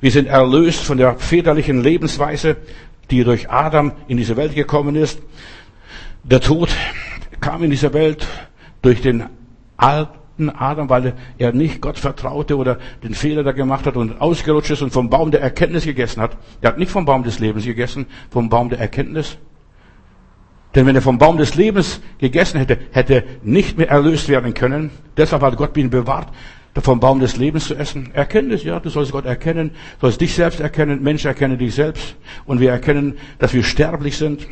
[0.00, 2.56] Wir sind erlöst von der väterlichen Lebensweise,
[3.10, 5.20] die durch Adam in diese Welt gekommen ist.
[6.22, 6.70] Der Tod
[7.40, 8.26] kam in diese Welt
[8.82, 9.24] durch den
[9.76, 14.70] alten Adam, weil er nicht Gott vertraute oder den Fehler da gemacht hat und ausgerutscht
[14.70, 16.36] ist und vom Baum der Erkenntnis gegessen hat.
[16.60, 19.38] Er hat nicht vom Baum des Lebens gegessen, vom Baum der Erkenntnis.
[20.74, 24.54] Denn wenn er vom Baum des Lebens gegessen hätte, hätte er nicht mehr erlöst werden
[24.54, 24.90] können.
[25.16, 26.28] Deshalb hat Gott ihn bewahrt,
[26.82, 28.10] vom Baum des Lebens zu essen.
[28.12, 32.16] Erkenntnis, ja, du sollst Gott erkennen, sollst dich selbst erkennen, Mensch erkenne dich selbst.
[32.46, 34.46] Und wir erkennen, dass wir sterblich sind.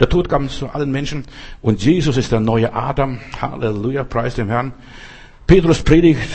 [0.00, 1.24] Der Tod kam zu allen Menschen
[1.60, 3.18] und Jesus ist der neue Adam.
[3.40, 4.72] Halleluja, preis dem Herrn.
[5.46, 6.28] Petrus predigt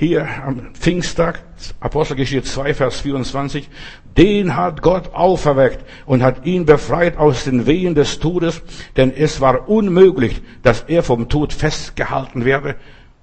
[0.00, 1.42] hier am Pfingsttag,
[1.78, 3.68] Apostelgeschichte 2, Vers 24,
[4.16, 8.62] den hat Gott auferweckt und hat ihn befreit aus den Wehen des Todes,
[8.96, 12.76] denn es war unmöglich, dass er vom Tod festgehalten werde.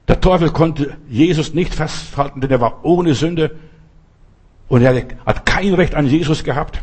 [0.07, 3.57] Der Teufel konnte Jesus nicht festhalten, denn er war ohne Sünde
[4.69, 6.81] und er hat kein Recht an Jesus gehabt.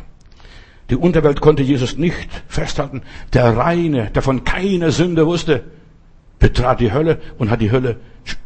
[0.90, 3.02] Die Unterwelt konnte Jesus nicht festhalten.
[3.32, 5.64] Der Reine, der von keiner Sünde wusste,
[6.38, 7.96] betrat die Hölle und hat die Hölle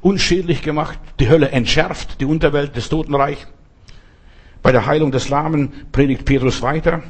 [0.01, 3.47] unschädlich gemacht, die Hölle entschärft, die Unterwelt, des Totenreich.
[4.63, 7.03] Bei der Heilung des Lahmen predigt Petrus weiter.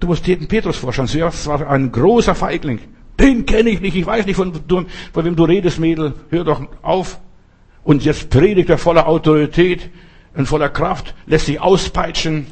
[0.00, 1.08] Du musst dir den Petrus vorstellen.
[1.08, 2.80] Zuerst war ein großer Feigling.
[3.20, 3.96] Den kenne ich nicht.
[3.96, 6.14] Ich weiß nicht, von, von wem du redest, Mädel.
[6.30, 7.18] Hör doch auf.
[7.84, 9.90] Und jetzt predigt er voller Autorität
[10.34, 12.46] und voller Kraft, lässt sich auspeitschen,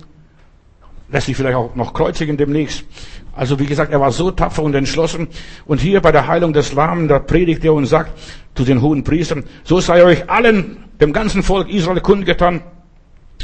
[1.10, 2.84] lässt sich vielleicht auch noch kreuzigen demnächst.
[3.32, 5.28] Also wie gesagt, er war so tapfer und entschlossen.
[5.66, 8.18] Und hier bei der Heilung des Lahmen, da predigt er und sagt
[8.54, 12.62] zu den hohen Priestern, so sei euch allen, dem ganzen Volk Israel kundgetan,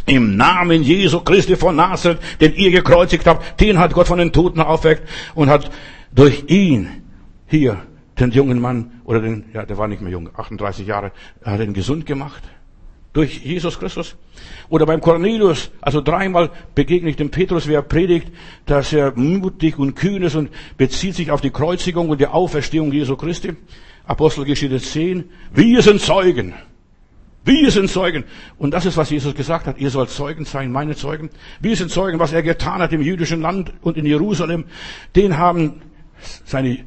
[0.05, 4.33] im Namen Jesu Christi von Nazareth, den ihr gekreuzigt habt, den hat Gott von den
[4.33, 5.71] Toten aufweckt und hat
[6.13, 7.03] durch ihn
[7.47, 7.83] hier
[8.19, 11.13] den jungen Mann, oder den, ja, der war nicht mehr jung, 38 Jahre,
[11.45, 12.43] hat ihn gesund gemacht.
[13.13, 14.17] Durch Jesus Christus.
[14.69, 18.31] Oder beim Cornelius, also dreimal begegne ich dem Petrus, wer predigt,
[18.67, 22.93] dass er mutig und kühn ist und bezieht sich auf die Kreuzigung und die Auferstehung
[22.93, 23.57] Jesu Christi.
[24.05, 25.25] Apostelgeschichte 10.
[25.55, 26.55] Wir sind Zeugen.
[27.45, 28.25] Wir sind Zeugen.
[28.59, 29.79] Und das ist, was Jesus gesagt hat.
[29.79, 31.31] Ihr sollt Zeugen sein, meine Zeugen.
[31.61, 34.65] Wir sind Zeugen, was er getan hat im jüdischen Land und in Jerusalem.
[35.15, 35.81] Den haben
[36.45, 36.79] seine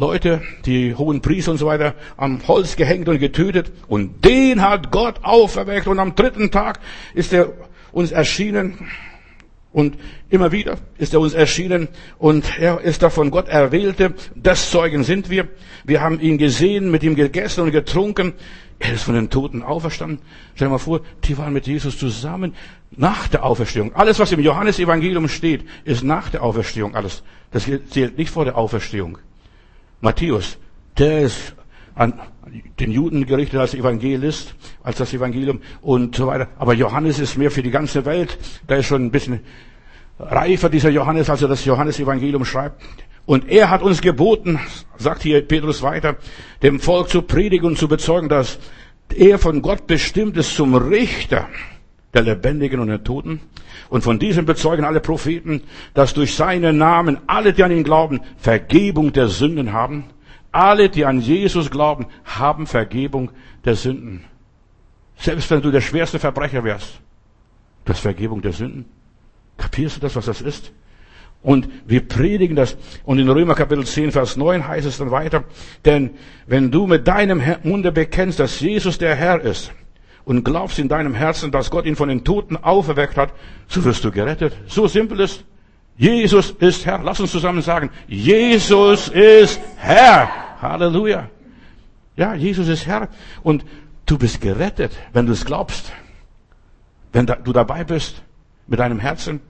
[0.00, 3.70] Leute, die hohen Priester und so weiter, am Holz gehängt und getötet.
[3.86, 5.86] Und den hat Gott auferweckt.
[5.86, 6.80] Und am dritten Tag
[7.14, 7.52] ist er
[7.92, 8.88] uns erschienen.
[9.72, 9.98] Und
[10.30, 11.88] immer wieder ist er uns erschienen.
[12.18, 14.14] Und er ist da von Gott Erwählte.
[14.34, 15.48] Das Zeugen sind wir.
[15.84, 18.32] Wir haben ihn gesehen, mit ihm gegessen und getrunken.
[18.78, 20.20] Er ist von den Toten auferstanden.
[20.54, 22.54] Stell dir mal vor, die waren mit Jesus zusammen
[22.90, 23.94] nach der Auferstehung.
[23.94, 27.22] Alles, was im Johannesevangelium steht, ist nach der Auferstehung alles.
[27.50, 29.18] Das zählt nicht vor der Auferstehung.
[30.00, 30.58] Matthäus,
[30.98, 31.54] der ist
[31.94, 32.14] an
[32.78, 36.48] den Juden gerichtet als Evangelist, als das Evangelium und so weiter.
[36.58, 38.38] Aber Johannes ist mehr für die ganze Welt.
[38.68, 39.40] Der ist schon ein bisschen
[40.18, 42.82] reifer, dieser Johannes, als er das Johannesevangelium schreibt.
[43.26, 44.58] Und er hat uns geboten,
[44.96, 46.16] sagt hier Petrus weiter,
[46.62, 48.58] dem Volk zu predigen und zu bezeugen, dass
[49.14, 51.48] er von Gott bestimmt ist zum Richter
[52.14, 53.40] der Lebendigen und der Toten.
[53.88, 55.62] Und von diesem bezeugen alle Propheten,
[55.94, 60.04] dass durch seinen Namen alle, die an ihn glauben, Vergebung der Sünden haben.
[60.52, 63.30] Alle, die an Jesus glauben, haben Vergebung
[63.64, 64.24] der Sünden.
[65.16, 67.00] Selbst wenn du der schwerste Verbrecher wärst,
[67.84, 68.86] du hast Vergebung der Sünden.
[69.56, 70.72] Kapierst du das, was das ist?
[71.42, 72.76] Und wir predigen das.
[73.04, 75.44] Und in Römer Kapitel 10, Vers 9 heißt es dann weiter,
[75.84, 76.10] denn
[76.46, 79.72] wenn du mit deinem Munde bekennst, dass Jesus der Herr ist,
[80.24, 83.32] und glaubst in deinem Herzen, dass Gott ihn von den Toten auferweckt hat,
[83.68, 84.54] so wirst du gerettet.
[84.66, 85.44] So simpel ist.
[85.96, 87.02] Jesus ist Herr.
[87.02, 90.30] Lass uns zusammen sagen, Jesus ist Herr.
[90.62, 91.28] Halleluja.
[92.16, 93.08] Ja, Jesus ist Herr.
[93.42, 93.64] Und
[94.06, 95.92] du bist gerettet, wenn du es glaubst.
[97.12, 98.22] Wenn du dabei bist
[98.66, 99.40] mit deinem Herzen.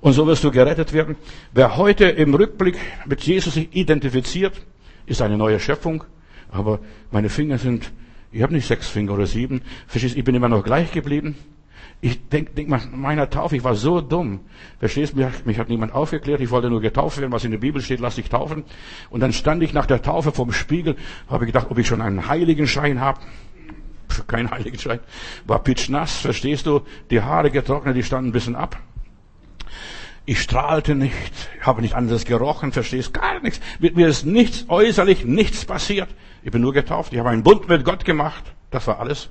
[0.00, 1.16] Und so wirst du gerettet werden.
[1.52, 4.54] Wer heute im Rückblick mit Jesus sich identifiziert,
[5.06, 6.04] ist eine neue Schöpfung.
[6.50, 7.92] Aber meine Finger sind
[8.32, 9.62] ich habe nicht sechs Finger oder sieben.
[9.86, 11.36] Verstehst, ich bin immer noch gleich geblieben.
[12.02, 14.40] Ich denk, denk mal, meiner Taufe, ich war so dumm.
[14.78, 17.58] Verstehst du, mich, mich hat niemand aufgeklärt, ich wollte nur getauft werden, was in der
[17.58, 18.64] Bibel steht, lass dich taufen.
[19.10, 20.96] Und dann stand ich nach der Taufe vorm Spiegel,
[21.28, 23.20] habe gedacht, ob ich schon einen Heiligenschein habe.
[24.26, 25.00] Kein Heiligenschein.
[25.46, 26.80] War pitschnass, verstehst du?
[27.10, 28.78] Die Haare getrocknet, die standen ein bisschen ab.
[30.30, 33.58] Ich strahlte nicht, habe nicht anderes gerochen, verstehst gar nichts.
[33.80, 36.08] Mit mir ist nichts äußerlich, nichts passiert.
[36.44, 37.12] Ich bin nur getauft.
[37.12, 38.44] Ich habe einen Bund mit Gott gemacht.
[38.70, 39.30] Das war alles.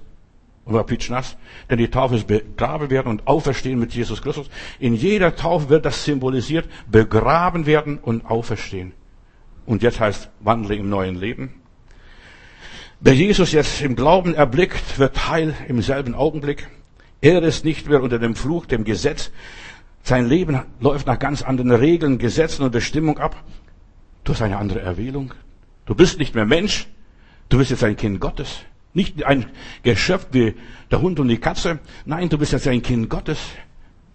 [0.65, 1.37] Und war pitschnass.
[1.69, 4.49] Denn die Taufe ist begraben werden und auferstehen mit Jesus Christus.
[4.77, 6.67] In jeder Taufe wird das symbolisiert.
[6.91, 8.91] Begraben werden und auferstehen.
[9.65, 11.61] Und jetzt heißt wandle im neuen Leben.
[12.99, 16.67] Wer Jesus jetzt im Glauben erblickt, wird heil im selben Augenblick.
[17.21, 19.31] Er ist nicht mehr unter dem Fluch, dem Gesetz.
[20.09, 23.43] Sein Leben läuft nach ganz anderen Regeln, Gesetzen und Bestimmung ab.
[24.23, 25.35] Du hast eine andere Erwählung.
[25.85, 26.87] Du bist nicht mehr Mensch.
[27.47, 28.61] Du bist jetzt ein Kind Gottes.
[28.95, 29.45] Nicht ein
[29.83, 30.55] Geschöpf wie
[30.89, 31.77] der Hund und die Katze.
[32.05, 33.37] Nein, du bist jetzt ein Kind Gottes.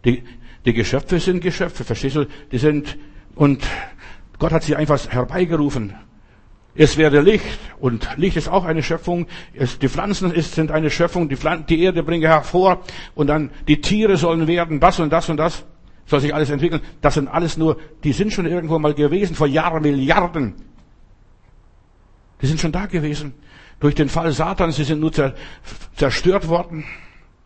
[0.05, 0.25] Die,
[0.65, 2.27] die Geschöpfe sind Geschöpfe, verstehst du?
[2.51, 2.99] Die sind,
[3.37, 3.63] und
[4.41, 5.95] Gott hat sie einfach herbeigerufen.
[6.75, 9.29] Es werde Licht und Licht ist auch eine Schöpfung.
[9.53, 11.29] Es, die Pflanzen ist, sind eine Schöpfung.
[11.29, 12.83] Die, Pflanzen, die Erde bringe hervor
[13.15, 14.81] und dann die Tiere sollen werden.
[14.81, 15.65] Das und das und das
[16.07, 16.83] soll sich alles entwickeln.
[17.01, 20.55] Das sind alles nur, die sind schon irgendwo mal gewesen vor Jahren, Milliarden.
[22.43, 23.35] Die sind schon da gewesen.
[23.81, 25.13] Durch den Fall Satans, sie sind nur
[25.97, 26.85] zerstört worden.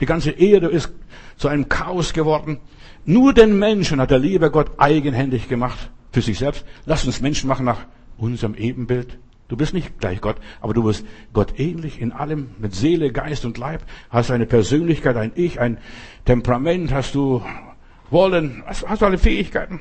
[0.01, 0.93] Die ganze Erde ist
[1.37, 2.61] zu einem Chaos geworden.
[3.05, 6.65] Nur den Menschen hat der liebe Gott eigenhändig gemacht für sich selbst.
[6.85, 9.19] Lass uns Menschen machen nach unserem Ebenbild.
[9.49, 13.47] Du bist nicht gleich Gott, aber du bist Gott ähnlich in allem, mit Seele, Geist
[13.47, 13.83] und Leib.
[14.11, 15.79] Hast eine Persönlichkeit, ein Ich, ein
[16.27, 17.43] Temperament, hast du
[18.11, 19.81] Wollen, hast, du alle Fähigkeiten.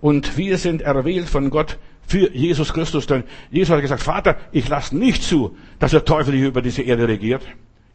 [0.00, 3.06] Und wir sind erwählt von Gott für Jesus Christus.
[3.06, 6.82] Denn Jesus hat gesagt, Vater, ich lasse nicht zu, dass der Teufel hier über diese
[6.82, 7.42] Erde regiert.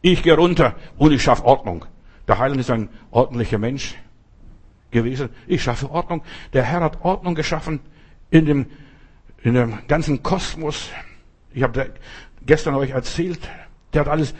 [0.02, 1.86] Ich gehe runter und ich schaffe Ordnung.
[2.28, 3.96] Der Heiland ist ein ordentlicher Mensch
[4.90, 5.30] gewesen.
[5.48, 6.24] Ich schaffe Ordnung.
[6.54, 7.80] Der Herr hat Ordnung geschaffen
[8.30, 8.66] in dem,
[9.44, 10.90] in dem ganzen Kosmos.
[11.54, 11.92] Ich habe
[12.46, 13.40] gestern euch erzählt,
[13.94, 14.34] der hat alles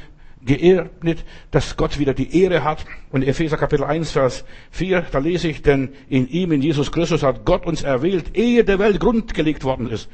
[0.46, 2.86] geebnet, dass Gott wieder die Ehre hat.
[3.12, 7.24] Und Epheser Kapitel 1, Vers 4, da lese ich, denn in ihm, in Jesus Christus,
[7.24, 10.10] hat Gott uns erwählt, ehe der Welt grundgelegt worden ist.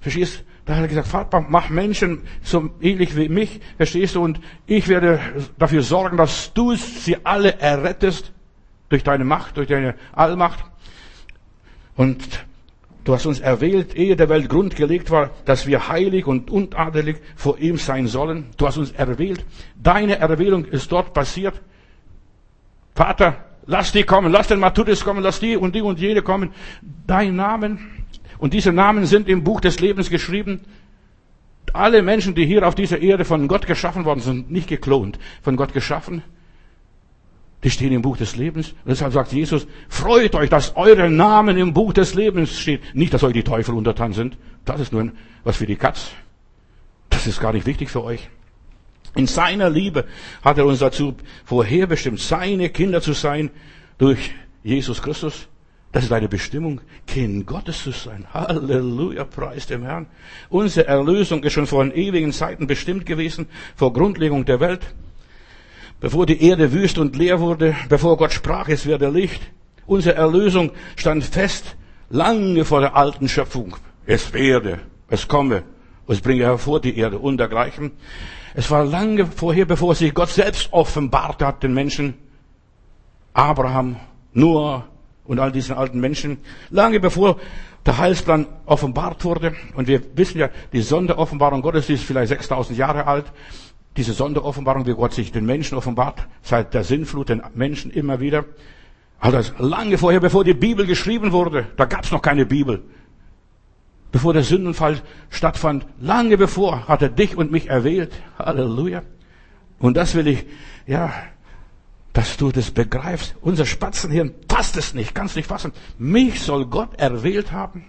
[0.00, 0.44] Verstehst?
[0.64, 4.22] Da hat er gesagt, Vater, mach Menschen so ähnlich wie mich, verstehst du?
[4.22, 5.18] Und ich werde
[5.58, 8.32] dafür sorgen, dass du sie alle errettest
[8.90, 10.64] durch deine Macht, durch deine Allmacht.
[11.96, 12.46] Und
[13.08, 17.16] Du hast uns erwählt, ehe der Welt Grund gelegt war, dass wir heilig und untadelig
[17.36, 18.50] vor ihm sein sollen.
[18.58, 19.46] Du hast uns erwählt.
[19.82, 21.58] Deine Erwählung ist dort passiert.
[22.94, 26.50] Vater, lass die kommen, lass den Matthäus kommen, lass die und die und jene kommen.
[27.06, 27.78] Dein Namen.
[28.36, 30.60] Und diese Namen sind im Buch des Lebens geschrieben.
[31.72, 35.56] Alle Menschen, die hier auf dieser Erde von Gott geschaffen worden sind, nicht geklont, von
[35.56, 36.22] Gott geschaffen,
[37.64, 38.70] die stehen im Buch des Lebens.
[38.70, 42.94] Und deshalb sagt Jesus, freut euch, dass eure Namen im Buch des Lebens steht.
[42.94, 44.36] Nicht, dass euch die Teufel untertan sind.
[44.64, 45.10] Das ist nur
[45.44, 46.10] was für die Katz.
[47.10, 48.28] Das ist gar nicht wichtig für euch.
[49.16, 50.04] In seiner Liebe
[50.44, 53.50] hat er uns dazu vorherbestimmt, seine Kinder zu sein
[53.96, 55.48] durch Jesus Christus.
[55.90, 58.26] Das ist eine Bestimmung, Kind Gottes zu sein.
[58.32, 60.06] Halleluja, preis dem Herrn.
[60.50, 64.94] Unsere Erlösung ist schon vor ewigen Zeiten bestimmt gewesen, vor Grundlegung der Welt.
[66.00, 69.42] Bevor die Erde wüst und leer wurde, bevor Gott sprach, es werde Licht,
[69.86, 71.76] unsere Erlösung stand fest,
[72.08, 73.76] lange vor der alten Schöpfung.
[74.06, 75.64] Es werde, es komme,
[76.06, 77.90] es bringe hervor die Erde und dergleichen.
[78.54, 82.14] Es war lange vorher, bevor sich Gott selbst offenbart hat den Menschen.
[83.32, 83.96] Abraham,
[84.32, 84.86] Noah
[85.24, 86.38] und all diesen alten Menschen.
[86.70, 87.38] Lange bevor
[87.84, 89.54] der Heilsplan offenbart wurde.
[89.74, 93.26] Und wir wissen ja, die Sonderoffenbarung Gottes ist vielleicht 6000 Jahre alt
[93.98, 98.44] diese Sonderoffenbarung, wie Gott sich den Menschen offenbart, seit der Sinnflut den Menschen immer wieder.
[99.18, 102.84] Also lange vorher, bevor die Bibel geschrieben wurde, da gab es noch keine Bibel.
[104.12, 108.12] Bevor der Sündenfall stattfand, lange bevor hat er dich und mich erwählt.
[108.38, 109.02] Halleluja.
[109.80, 110.46] Und das will ich,
[110.86, 111.12] ja,
[112.12, 113.34] dass du das begreifst.
[113.40, 115.72] Unser Spatzenhirn passt es nicht, kannst nicht fassen.
[115.98, 117.84] Mich soll Gott erwählt haben.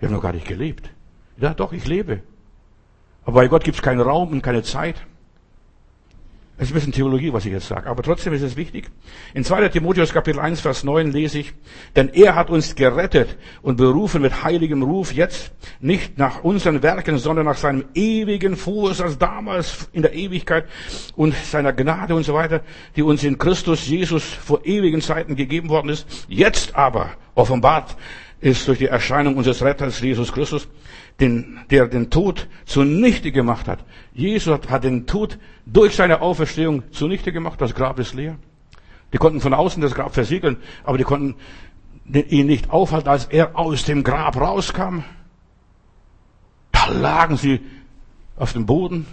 [0.00, 0.90] Wir haben noch gar nicht gelebt.
[1.38, 2.22] Ja, doch, ich lebe.
[3.24, 4.96] Aber bei Gott gibt es keinen Raum und keine Zeit.
[6.60, 8.90] Es ist ein bisschen Theologie, was ich jetzt sage, aber trotzdem ist es wichtig.
[9.32, 9.68] In 2.
[9.68, 11.54] Timotheus Kapitel 1, Vers 9 lese ich,
[11.94, 17.18] denn er hat uns gerettet und berufen mit heiligem Ruf jetzt, nicht nach unseren Werken,
[17.18, 20.64] sondern nach seinem ewigen Vorsatz damals in der Ewigkeit
[21.14, 22.62] und seiner Gnade und so weiter,
[22.96, 27.96] die uns in Christus Jesus vor ewigen Zeiten gegeben worden ist, jetzt aber offenbart
[28.40, 30.68] ist durch die Erscheinung unseres Retters Jesus Christus,
[31.20, 33.84] den, der den Tod zunichte gemacht hat.
[34.12, 37.60] Jesus hat den Tod durch seine Auferstehung zunichte gemacht.
[37.60, 38.36] Das Grab ist leer.
[39.12, 41.34] Die konnten von außen das Grab versiegeln, aber die konnten
[42.12, 45.02] ihn nicht aufhalten, als er aus dem Grab rauskam.
[46.72, 47.60] Da lagen sie
[48.36, 49.06] auf dem Boden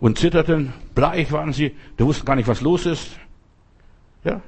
[0.00, 3.16] und zitterten, bleich waren sie, die wussten gar nicht, was los ist.
[4.24, 4.40] Ja?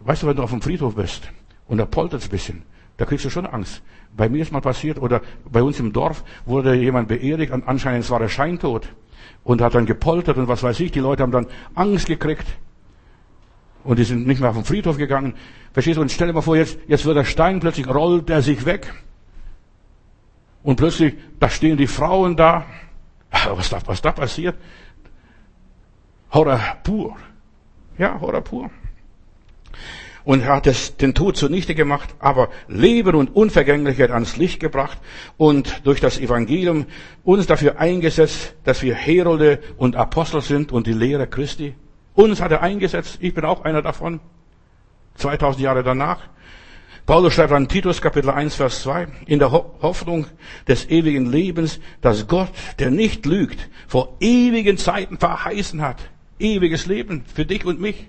[0.00, 1.30] Weißt du, wenn du auf dem Friedhof bist
[1.68, 2.62] und da poltert es ein bisschen,
[2.96, 3.82] da kriegst du schon Angst.
[4.16, 8.20] Bei mir ist mal passiert, oder bei uns im Dorf wurde jemand beerdigt, anscheinend war
[8.20, 8.88] er scheintot
[9.42, 12.46] und hat dann gepoltert und was weiß ich, die Leute haben dann Angst gekriegt
[13.84, 15.34] und die sind nicht mehr auf den Friedhof gegangen.
[15.72, 16.02] Verstehst du?
[16.02, 18.92] Und stell dir mal vor, jetzt, jetzt wird der Stein, plötzlich rollt er sich weg.
[20.62, 22.64] Und plötzlich, da stehen die Frauen da.
[23.30, 24.56] Was da, was da passiert?
[26.32, 27.16] Horror pur.
[27.98, 28.70] Ja, Horror pur.
[30.24, 34.98] Und hat es, den Tod zunichte gemacht, aber Leben und Unvergänglichkeit ans Licht gebracht
[35.36, 36.86] und durch das Evangelium
[37.24, 41.74] uns dafür eingesetzt, dass wir Herolde und Apostel sind und die Lehre Christi.
[42.14, 43.18] Uns hat er eingesetzt.
[43.20, 44.20] Ich bin auch einer davon.
[45.16, 46.20] 2000 Jahre danach.
[47.06, 50.26] Paulus schreibt an Titus Kapitel 1 Vers 2, in der Hoffnung
[50.66, 55.98] des ewigen Lebens, dass Gott, der nicht lügt, vor ewigen Zeiten verheißen hat.
[56.38, 58.08] Ewiges Leben für dich und mich.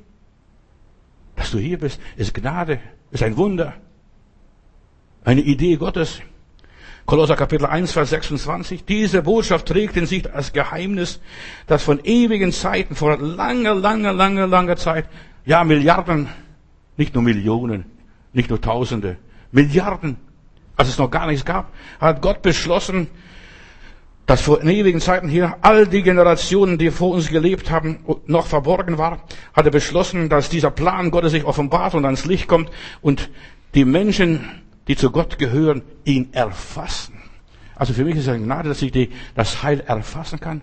[1.35, 2.79] Dass du hier bist, ist Gnade,
[3.11, 3.73] ist ein Wunder.
[5.23, 6.21] Eine Idee Gottes.
[7.05, 8.85] Kolosser Kapitel 1, Vers 26.
[8.85, 11.19] Diese Botschaft trägt in sich das Geheimnis,
[11.67, 15.07] dass von ewigen Zeiten, vor langer, langer, langer, langer Zeit,
[15.45, 16.29] ja, Milliarden,
[16.97, 17.85] nicht nur Millionen,
[18.33, 19.17] nicht nur Tausende,
[19.51, 20.17] Milliarden,
[20.77, 23.07] als es noch gar nichts gab, hat Gott beschlossen,
[24.25, 28.97] dass vor ewigen Zeiten hier all die Generationen, die vor uns gelebt haben, noch verborgen
[28.97, 29.21] war,
[29.53, 33.29] hat er beschlossen, dass dieser Plan Gottes sich offenbart und ans Licht kommt und
[33.75, 34.41] die Menschen
[34.88, 37.15] die zu Gott gehören, ihn erfassen.
[37.75, 40.61] Also für mich ist es eine Gnade, dass ich die, das Heil erfassen kann.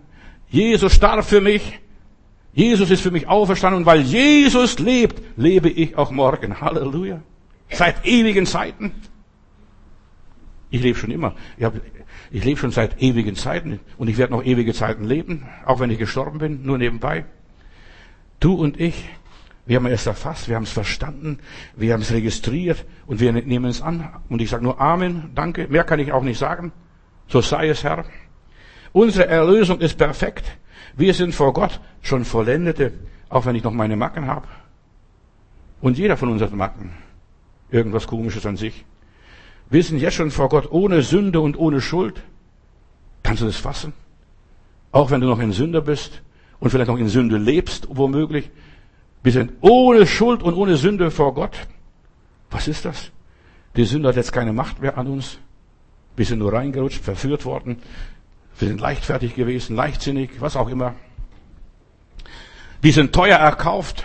[0.49, 1.81] Jesus starb für mich.
[2.55, 6.61] Jesus ist für mich auferstanden und weil Jesus lebt, lebe ich auch morgen.
[6.61, 7.21] Halleluja.
[7.71, 8.93] Seit ewigen Zeiten.
[10.71, 11.35] Ich lebe schon immer.
[11.57, 11.75] Ich, hab,
[12.31, 15.91] ich lebe schon seit ewigen Zeiten und ich werde noch ewige Zeiten leben, auch wenn
[15.91, 17.25] ich gestorben bin, nur nebenbei.
[18.41, 19.09] Du und ich,
[19.67, 21.39] wir haben es erfasst, wir haben es verstanden,
[21.77, 24.09] wir haben es registriert und wir nehmen es an.
[24.29, 25.69] Und ich sage nur Amen, danke.
[25.69, 26.73] Mehr kann ich auch nicht sagen.
[27.29, 28.05] So sei es, Herr.
[28.93, 30.45] Unsere Erlösung ist perfekt.
[30.97, 32.93] Wir sind vor Gott schon Vollendete,
[33.29, 34.49] auch wenn ich noch meine Macken habe.
[35.81, 36.91] Und jeder von uns hat Macken.
[37.71, 38.85] Irgendwas Komisches an sich.
[39.73, 42.23] Wir sind jetzt schon vor Gott ohne Sünde und ohne Schuld.
[43.23, 43.95] Kannst du das fassen?
[44.91, 46.21] Auch wenn du noch ein Sünder bist
[46.61, 48.51] und vielleicht noch in Sünde lebst, womöglich,
[49.23, 51.57] wir sind ohne Schuld und ohne Sünde vor Gott.
[52.51, 53.13] Was ist das?
[53.75, 55.39] Die Sünde hat jetzt keine Macht mehr an uns.
[56.17, 57.79] Wir sind nur reingerutscht, verführt worden.
[58.59, 60.97] Wir sind leichtfertig gewesen, leichtsinnig, was auch immer.
[62.83, 64.05] Wir sind teuer erkauft,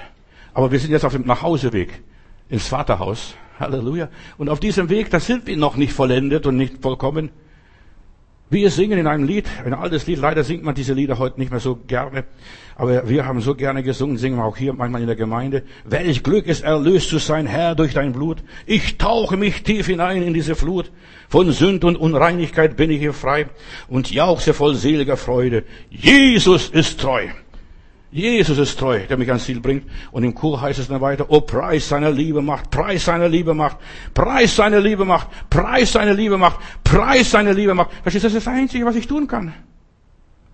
[0.54, 2.02] aber wir sind jetzt auf dem Nachhauseweg
[2.48, 3.36] ins Vaterhaus.
[3.60, 4.10] Halleluja.
[4.38, 7.30] Und auf diesem Weg, da sind wir noch nicht vollendet und nicht vollkommen.
[8.50, 11.52] Wir singen in einem Lied, ein altes Lied, leider singt man diese Lieder heute nicht
[11.52, 12.24] mehr so gerne,
[12.78, 15.64] aber wir haben so gerne gesungen, singen wir auch hier manchmal in der Gemeinde.
[15.84, 18.38] Welch Glück ist erlöst zu sein, Herr, durch dein Blut.
[18.66, 20.94] Ich tauche mich tief hinein in diese Flut.
[21.28, 23.48] Von Sünd und Unreinigkeit bin ich hier frei
[23.90, 25.66] und jauchze voll seliger Freude.
[25.90, 27.28] Jesus ist treu.
[28.10, 29.84] Jesus ist treu, der mich ans Ziel bringt.
[30.12, 33.54] Und im Chor heißt es dann weiter, oh Preis seiner Liebe macht, Preis seiner Liebe
[33.54, 33.78] macht,
[34.14, 37.90] Preis seiner Liebe macht, Preis seiner Liebe macht, Preis seiner Liebe macht.
[38.06, 39.54] Das ist das Einzige, was ich tun kann.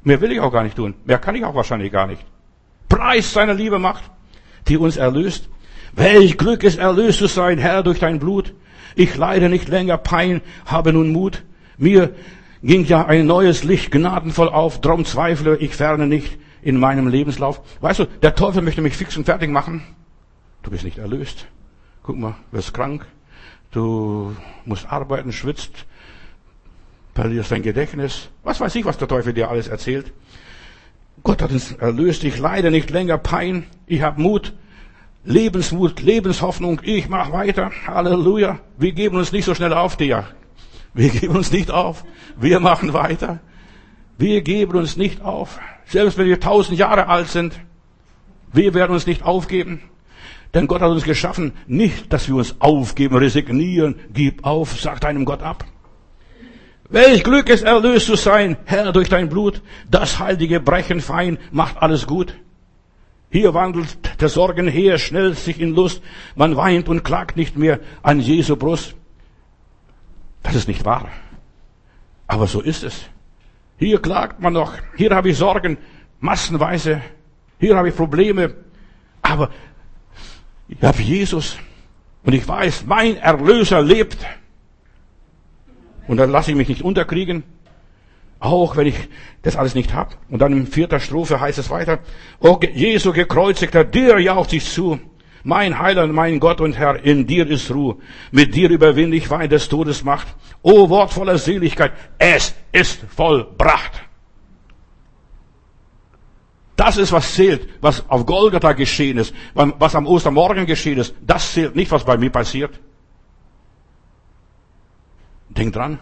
[0.03, 0.95] Mehr will ich auch gar nicht tun.
[1.05, 2.25] Mehr kann ich auch wahrscheinlich gar nicht.
[2.89, 4.03] Preis seiner Liebe macht,
[4.67, 5.47] die uns erlöst.
[5.93, 8.53] Welch Glück ist erlöst zu sein, Herr, durch dein Blut.
[8.95, 11.43] Ich leide nicht länger Pein, habe nun Mut.
[11.77, 12.15] Mir
[12.63, 17.61] ging ja ein neues Licht gnadenvoll auf, drum zweifle ich ferne nicht in meinem Lebenslauf.
[17.81, 19.83] Weißt du, der Teufel möchte mich fix und fertig machen.
[20.63, 21.47] Du bist nicht erlöst.
[22.03, 23.05] Guck mal, wirst krank.
[23.71, 25.85] Du musst arbeiten, schwitzt,
[27.15, 28.29] verlierst dein Gedächtnis.
[28.43, 30.13] Was weiß ich, was der Teufel dir alles erzählt.
[31.23, 32.23] Gott hat uns erlöst.
[32.23, 33.65] Ich leide nicht länger Pein.
[33.87, 34.53] Ich habe Mut.
[35.25, 36.81] Lebensmut, Lebenshoffnung.
[36.83, 37.71] Ich mache weiter.
[37.87, 38.59] Halleluja.
[38.77, 40.27] Wir geben uns nicht so schnell auf, dir.
[40.93, 42.03] Wir geben uns nicht auf.
[42.37, 43.39] Wir machen weiter.
[44.17, 45.59] Wir geben uns nicht auf.
[45.85, 47.59] Selbst wenn wir tausend Jahre alt sind,
[48.51, 49.81] wir werden uns nicht aufgeben.
[50.53, 55.25] Denn Gott hat uns geschaffen, nicht, dass wir uns aufgeben, resignieren, gib auf, sag deinem
[55.25, 55.65] Gott ab.
[56.89, 61.81] Welch Glück ist erlöst zu sein, Herr, durch dein Blut, das heilige Brechen fein macht
[61.81, 62.35] alles gut.
[63.31, 66.03] Hier wandelt der Sorgen her, schnell sich in Lust.
[66.35, 68.93] Man weint und klagt nicht mehr an Jesu Brust.
[70.43, 71.09] Das ist nicht wahr.
[72.27, 73.09] Aber so ist es.
[73.77, 74.73] Hier klagt man noch.
[74.95, 75.77] Hier habe ich Sorgen,
[76.19, 77.01] massenweise.
[77.59, 78.53] Hier habe ich Probleme.
[79.21, 79.49] Aber
[80.67, 81.57] ich habe Jesus.
[82.23, 84.17] Und ich weiß, mein Erlöser lebt.
[86.07, 87.43] Und dann lasse ich mich nicht unterkriegen.
[88.39, 89.09] Auch wenn ich
[89.41, 90.15] das alles nicht habe.
[90.29, 91.99] Und dann im vierter Strophe heißt es weiter.
[92.39, 94.99] O Jesu gekreuzigter, dir jaucht sich zu.
[95.43, 97.97] Mein Heiland, mein Gott und Herr, in dir ist Ruhe.
[98.31, 100.27] Mit dir überwinde ich Wein des Todes Macht.
[100.61, 104.01] O Wort voller Seligkeit, es ist vollbracht.
[106.75, 111.13] Das ist, was zählt, was auf Golgatha geschehen ist, was am Ostermorgen geschehen ist.
[111.21, 112.79] Das zählt nicht, was bei mir passiert.
[115.49, 115.99] Denk dran.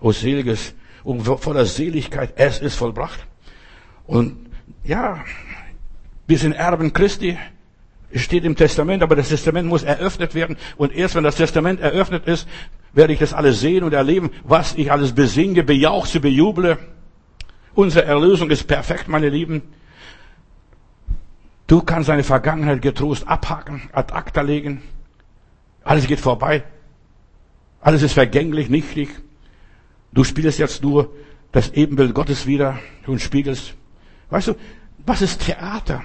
[0.00, 3.26] O seliges, und voller Seligkeit, es ist vollbracht.
[4.06, 4.50] Und
[4.84, 5.24] ja,
[6.26, 7.38] wir sind Erben Christi.
[8.14, 10.56] Steht im Testament, aber das Testament muss eröffnet werden.
[10.76, 12.48] Und erst wenn das Testament eröffnet ist,
[12.92, 16.78] werde ich das alles sehen und erleben, was ich alles besinge, bejauchze, bejuble.
[17.74, 19.62] Unsere Erlösung ist perfekt, meine Lieben.
[21.68, 24.82] Du kannst deine Vergangenheit getrost abhaken, ad acta legen.
[25.84, 26.64] Alles geht vorbei.
[27.80, 29.08] Alles ist vergänglich, nichtig.
[30.12, 31.12] Du spielst jetzt nur
[31.52, 33.74] das Ebenbild Gottes wieder und spiegelst.
[34.30, 34.54] Weißt du,
[35.06, 36.02] was ist Theater?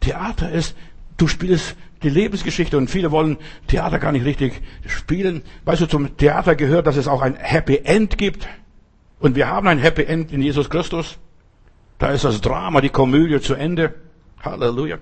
[0.00, 0.76] Theater ist,
[1.16, 3.38] du spielst die Lebensgeschichte und viele wollen
[3.68, 5.42] Theater gar nicht richtig spielen.
[5.64, 8.48] Weißt du, zum Theater gehört, dass es auch ein Happy End gibt.
[9.18, 11.18] Und wir haben ein Happy End in Jesus Christus.
[11.98, 13.94] Da ist das Drama, die Komödie zu Ende.
[14.42, 14.98] Halleluja.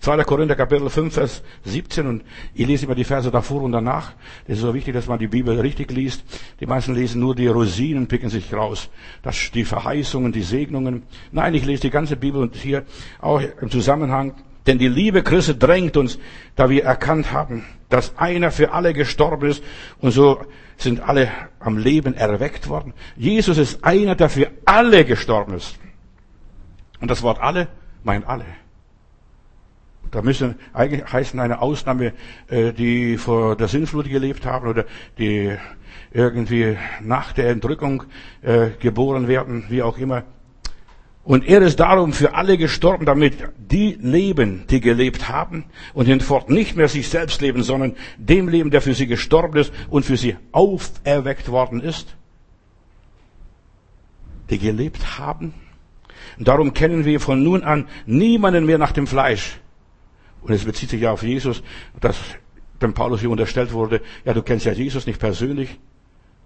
[0.00, 0.24] 2.
[0.24, 2.22] Korinther Kapitel 5, Vers 17 und
[2.54, 4.12] ich lese immer die Verse davor und danach.
[4.46, 6.22] Das ist so wichtig, dass man die Bibel richtig liest.
[6.60, 8.90] Die meisten lesen nur die Rosinen, picken sich raus.
[9.22, 11.02] Das, die Verheißungen, die Segnungen.
[11.32, 12.84] Nein, ich lese die ganze Bibel und hier
[13.20, 14.34] auch im Zusammenhang.
[14.68, 16.18] Denn die Liebe Christi drängt uns,
[16.54, 19.64] da wir erkannt haben, dass einer für alle gestorben ist
[20.02, 20.44] und so
[20.76, 22.92] sind alle am Leben erweckt worden.
[23.16, 25.78] Jesus ist einer, der für alle gestorben ist.
[27.00, 27.68] Und das Wort alle
[28.04, 28.44] meint alle.
[30.10, 32.12] Da müssen eigentlich heißen eine Ausnahme,
[32.48, 34.84] äh, die vor der Sinnflut gelebt haben oder
[35.16, 35.56] die
[36.12, 38.02] irgendwie nach der Entrückung
[38.42, 40.24] äh, geboren werden, wie auch immer.
[41.28, 46.48] Und er ist darum für alle gestorben, damit die leben, die gelebt haben und hinfort
[46.48, 50.16] nicht mehr sich selbst leben, sondern dem Leben, der für sie gestorben ist und für
[50.16, 52.16] sie auferweckt worden ist.
[54.48, 55.52] Die gelebt haben.
[56.38, 59.58] Und darum kennen wir von nun an niemanden mehr nach dem Fleisch.
[60.40, 61.62] Und es bezieht sich ja auf Jesus,
[62.00, 62.16] dass
[62.80, 65.78] dem Paulus hier unterstellt wurde, ja, du kennst ja Jesus nicht persönlich,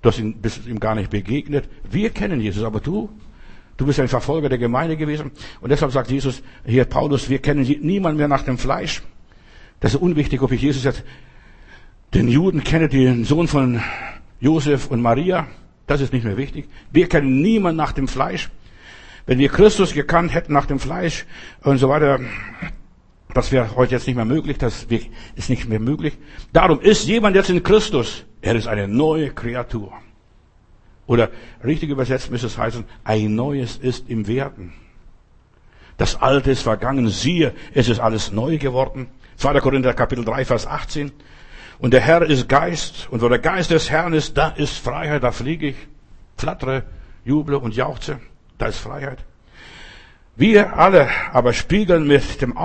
[0.01, 1.69] du hast ihn, bist ihm gar nicht begegnet.
[1.89, 3.11] Wir kennen Jesus, aber du,
[3.77, 5.31] du bist ein Verfolger der Gemeinde gewesen.
[5.61, 9.03] Und deshalb sagt Jesus, hier Paulus, wir kennen niemand mehr nach dem Fleisch.
[9.81, 11.03] Das ist unwichtig, ob ich Jesus jetzt
[12.15, 13.83] den Juden kenne, den Sohn von
[14.41, 15.47] Josef und Maria.
[15.87, 16.69] Das ist nicht mehr wichtig.
[16.91, 18.51] Wir kennen niemand nach dem Fleisch.
[19.27, 21.27] Wenn wir Christus gekannt hätten nach dem Fleisch
[21.63, 22.21] und so weiter,
[23.35, 24.87] das wäre heute jetzt nicht mehr möglich, das
[25.35, 26.19] ist nicht mehr möglich.
[26.53, 29.93] Darum ist jemand jetzt in Christus, er ist eine neue Kreatur.
[31.07, 31.31] Oder
[31.65, 34.73] richtig übersetzt müsste es heißen, ein neues ist im Werden.
[35.97, 39.09] Das Alte ist vergangen, siehe, es ist alles neu geworden.
[39.37, 39.61] 2.
[39.61, 41.13] Korinther Kapitel 3, Vers 18.
[41.79, 45.23] Und der Herr ist Geist, und wo der Geist des Herrn ist, da ist Freiheit,
[45.25, 45.77] da fliege ich,
[46.37, 46.85] flattere,
[47.25, 48.21] juble und jauchze,
[48.59, 49.19] da ist Freiheit.
[50.37, 52.57] Wir alle aber spiegeln mit dem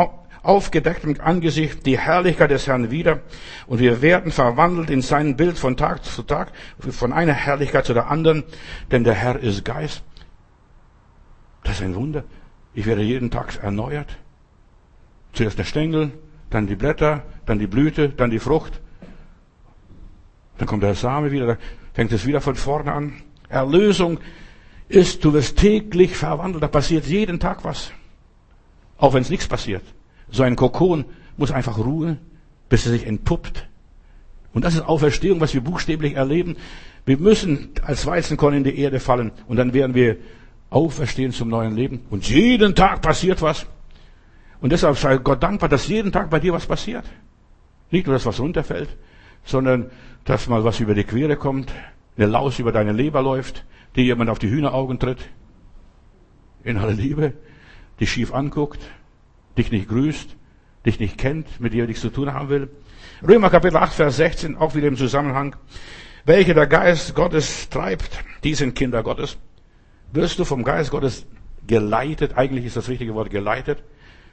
[0.44, 3.22] aufgedecktem Angesicht die Herrlichkeit des Herrn wieder
[3.68, 7.94] und wir werden verwandelt in sein Bild von Tag zu Tag, von einer Herrlichkeit zu
[7.94, 8.44] der anderen,
[8.92, 10.04] denn der Herr ist Geist.
[11.64, 12.24] Das ist ein Wunder.
[12.74, 14.18] Ich werde jeden Tag erneuert.
[15.34, 16.12] Zuerst der Stängel,
[16.50, 18.80] dann die Blätter, dann die Blüte, dann die Frucht.
[20.58, 21.58] Dann kommt der Same wieder, da
[21.94, 23.22] fängt es wieder von vorne an.
[23.50, 24.20] Erlösung
[24.88, 27.92] ist, du wirst täglich verwandelt, da passiert jeden Tag was.
[28.98, 29.84] Auch wenn es nichts passiert.
[30.30, 31.06] So ein Kokon
[31.38, 32.18] muss einfach ruhen,
[32.70, 33.68] bis er sich entpuppt.
[34.54, 36.58] Und das ist Auferstehung, was wir buchstäblich erleben.
[37.06, 40.18] Wir müssen als Weizenkorn in die Erde fallen und dann werden wir
[40.70, 42.02] auferstehen zum neuen Leben.
[42.10, 43.66] Und jeden Tag passiert was.
[44.60, 47.06] Und deshalb sei Gott dankbar, dass jeden Tag bei dir was passiert.
[47.92, 48.90] Nicht nur, dass was runterfällt,
[49.46, 49.90] sondern
[50.26, 51.72] dass mal was über die Quere kommt,
[52.18, 53.64] eine Laus über deine Leber läuft,
[53.96, 55.20] dir jemand auf die Hühneraugen tritt,
[56.64, 57.34] in aller Liebe,
[58.00, 58.80] dich schief anguckt,
[59.58, 60.36] dich nicht grüßt,
[60.86, 62.70] dich nicht kennt, mit dir nichts zu tun haben will.
[63.28, 65.56] Römer Kapitel 8, Vers 16, auch wieder im Zusammenhang.
[66.26, 69.38] Welche der Geist Gottes treibt, die sind Kinder Gottes.
[70.12, 71.26] Wirst du vom Geist Gottes
[71.66, 73.84] geleitet, eigentlich ist das richtige Wort geleitet.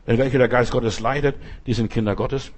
[0.06, 2.52] Denn welche der Geist Gottes leidet, die sind Kinder Gottes.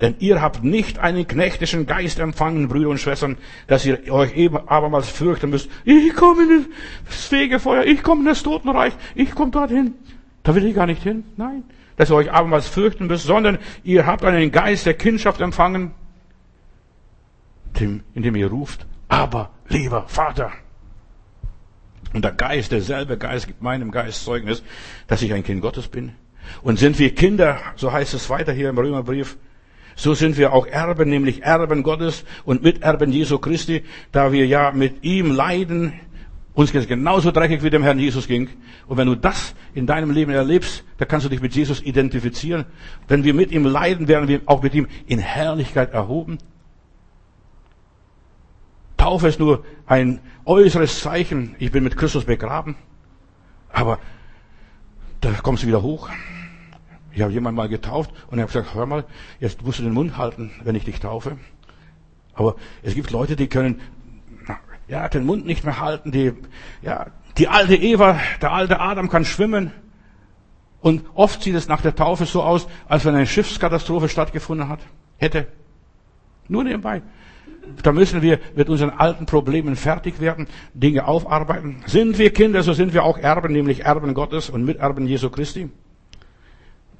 [0.00, 4.56] Denn ihr habt nicht einen knechtischen Geist empfangen, Brüder und Schwestern, dass ihr euch eben
[4.68, 5.70] abermals fürchten müsst.
[5.84, 6.66] Ich komme in
[7.06, 9.94] das Fegefeuer, ich komme in das Totenreich, ich komme dorthin.
[10.42, 11.24] Da will ich gar nicht hin.
[11.36, 11.64] Nein.
[11.96, 15.92] Dass ihr euch abermals fürchten müsst, sondern ihr habt einen Geist der Kindschaft empfangen,
[18.14, 20.52] indem ihr ruft, aber lieber Vater.
[22.12, 24.62] Und der Geist, derselbe Geist gibt meinem Geist Zeugnis,
[25.06, 26.12] dass ich ein Kind Gottes bin.
[26.62, 29.36] Und sind wir Kinder, so heißt es weiter hier im Römerbrief,
[29.94, 34.72] so sind wir auch Erben, nämlich Erben Gottes und Miterben Jesu Christi, da wir ja
[34.72, 35.92] mit ihm leiden.
[36.54, 38.50] Uns geht es genauso dreckig wie dem Herrn Jesus ging.
[38.86, 42.66] Und wenn du das in deinem Leben erlebst, dann kannst du dich mit Jesus identifizieren.
[43.08, 46.38] Wenn wir mit ihm leiden, werden wir auch mit ihm in Herrlichkeit erhoben.
[48.98, 51.56] Taufe ist nur ein äußeres Zeichen.
[51.58, 52.76] Ich bin mit Christus begraben.
[53.72, 53.98] Aber
[55.22, 56.10] da kommst du wieder hoch.
[57.14, 59.04] Ich habe jemand mal getauft und er hat gesagt, hör mal,
[59.40, 61.38] jetzt musst du den Mund halten, wenn ich dich taufe.
[62.34, 63.80] Aber es gibt Leute, die können
[64.88, 66.12] ja den Mund nicht mehr halten.
[66.12, 66.32] Die,
[66.82, 67.06] ja,
[67.38, 69.72] die alte Eva, der alte Adam kann schwimmen.
[70.80, 74.80] Und oft sieht es nach der Taufe so aus, als wenn eine Schiffskatastrophe stattgefunden hat,
[75.16, 75.46] hätte.
[76.48, 77.02] Nur nebenbei.
[77.82, 81.82] Da müssen wir mit unseren alten Problemen fertig werden, Dinge aufarbeiten.
[81.86, 85.70] Sind wir Kinder, so sind wir auch Erben, nämlich Erben Gottes und Miterben Jesu Christi.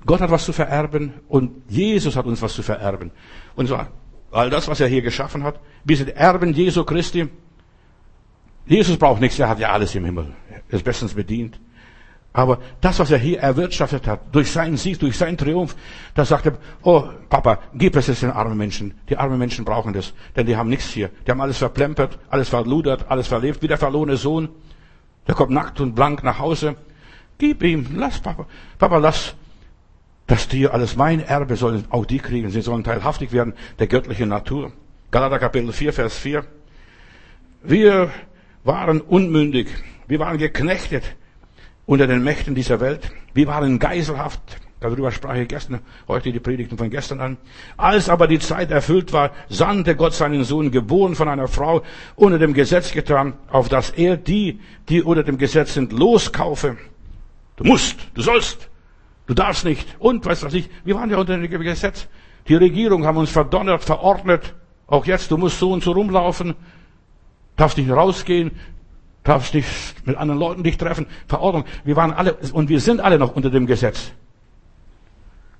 [0.06, 3.10] Gott hat was zu vererben und Jesus hat uns was zu vererben.
[3.56, 3.88] Und zwar
[4.30, 5.60] all das, was er hier geschaffen hat.
[5.84, 7.28] Wir sind Erben Jesu Christi.
[8.66, 10.32] Jesus braucht nichts, er hat ja alles im Himmel.
[10.68, 11.58] Er ist bestens bedient.
[12.34, 15.76] Aber das, was er hier erwirtschaftet hat, durch seinen Sieg, durch seinen Triumph,
[16.14, 18.94] da sagt er, oh Papa, gib es jetzt den armen Menschen.
[19.10, 21.10] Die armen Menschen brauchen das, denn die haben nichts hier.
[21.26, 24.48] Die haben alles verplempert, alles verludert, alles verlebt, wie der verlorene Sohn.
[25.26, 26.76] Der kommt nackt und blank nach Hause.
[27.36, 28.46] Gib ihm, lass Papa,
[28.78, 29.34] Papa, lass,
[30.26, 32.48] dass die alles mein Erbe sollen, auch die kriegen.
[32.48, 34.72] Sie sollen teilhaftig werden der göttlichen Natur.
[35.10, 36.44] Galater Kapitel 4, Vers 4.
[37.62, 38.10] Wir
[38.64, 39.68] waren unmündig.
[40.06, 41.04] Wir waren geknechtet
[41.86, 43.10] unter den Mächten dieser Welt.
[43.34, 44.40] Wir waren geiselhaft.
[44.80, 47.36] Darüber sprach ich gestern, heute die Predigten von gestern an.
[47.76, 51.82] Als aber die Zeit erfüllt war, sandte Gott seinen Sohn, geboren von einer Frau,
[52.16, 54.58] unter dem Gesetz getan, auf dass er die,
[54.88, 56.78] die unter dem Gesetz sind, loskaufe.
[57.56, 58.68] Du musst, du sollst,
[59.26, 59.86] Du darfst nicht.
[59.98, 62.08] Und, weißt du was ich, wir waren ja unter dem Gesetz.
[62.48, 64.54] Die Regierung haben uns verdonnert, verordnet.
[64.86, 66.54] Auch jetzt, du musst so und so rumlaufen.
[67.56, 68.52] Darfst nicht rausgehen.
[69.24, 69.68] Darfst nicht
[70.06, 71.06] mit anderen Leuten dich treffen.
[71.28, 71.64] Verordnung.
[71.84, 74.12] Wir waren alle, und wir sind alle noch unter dem Gesetz.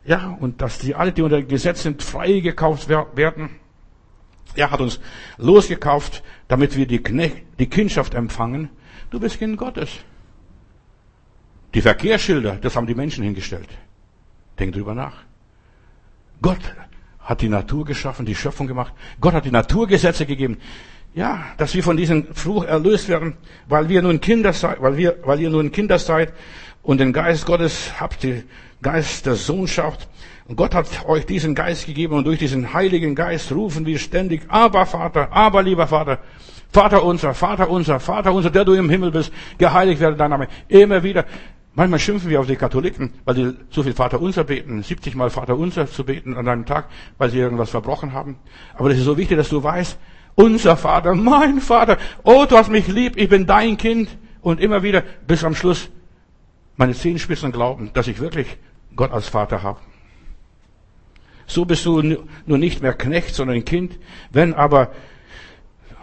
[0.04, 3.50] Ja, und dass die alle, die unter dem Gesetz sind, freigekauft werden.
[4.54, 5.00] Er hat uns
[5.38, 8.68] losgekauft, damit wir die, Knecht, die Kindschaft empfangen.
[9.10, 9.90] Du bist Kind Gottes.
[11.74, 13.68] Die Verkehrsschilder, das haben die Menschen hingestellt.
[14.58, 15.22] Denk drüber nach.
[16.42, 16.60] Gott
[17.20, 18.92] hat die Natur geschaffen, die Schöpfung gemacht.
[19.20, 20.58] Gott hat die Naturgesetze gegeben.
[21.14, 23.34] Ja, dass wir von diesem Fluch erlöst werden,
[23.68, 26.32] weil wir nun Kinder seid, weil wir, weil ihr nun Kinder seid
[26.82, 28.44] und den Geist Gottes habt, den
[28.80, 30.08] Geist der Sohnschaft.
[30.48, 34.42] Und Gott hat euch diesen Geist gegeben und durch diesen Heiligen Geist rufen wir ständig,
[34.48, 36.18] aber Vater, aber lieber Vater,
[36.72, 40.48] Vater unser, Vater unser, Vater unser, der du im Himmel bist, geheiligt werde dein Name.
[40.68, 41.26] Immer wieder.
[41.74, 45.28] Manchmal schimpfen wir auf die Katholiken, weil sie so viel Vater unser beten, 70 Mal
[45.30, 46.88] Vater unser zu beten an einem Tag,
[47.18, 48.36] weil sie irgendwas verbrochen haben.
[48.74, 49.98] Aber das ist so wichtig, dass du weißt,
[50.34, 54.08] unser Vater, mein Vater, oh, du hast mich lieb, ich bin dein Kind.
[54.40, 55.88] Und immer wieder bis am Schluss
[56.76, 58.56] meine Zehenspitzen glauben, dass ich wirklich
[58.96, 59.78] Gott als Vater habe.
[61.46, 62.02] So bist du
[62.46, 63.98] nur nicht mehr Knecht, sondern ein Kind.
[64.30, 64.90] Wenn aber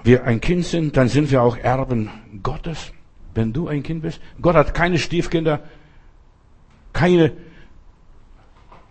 [0.03, 2.09] wir ein Kind sind, dann sind wir auch Erben
[2.43, 2.93] Gottes.
[3.33, 5.61] Wenn du ein Kind bist, Gott hat keine Stiefkinder,
[6.93, 7.33] keine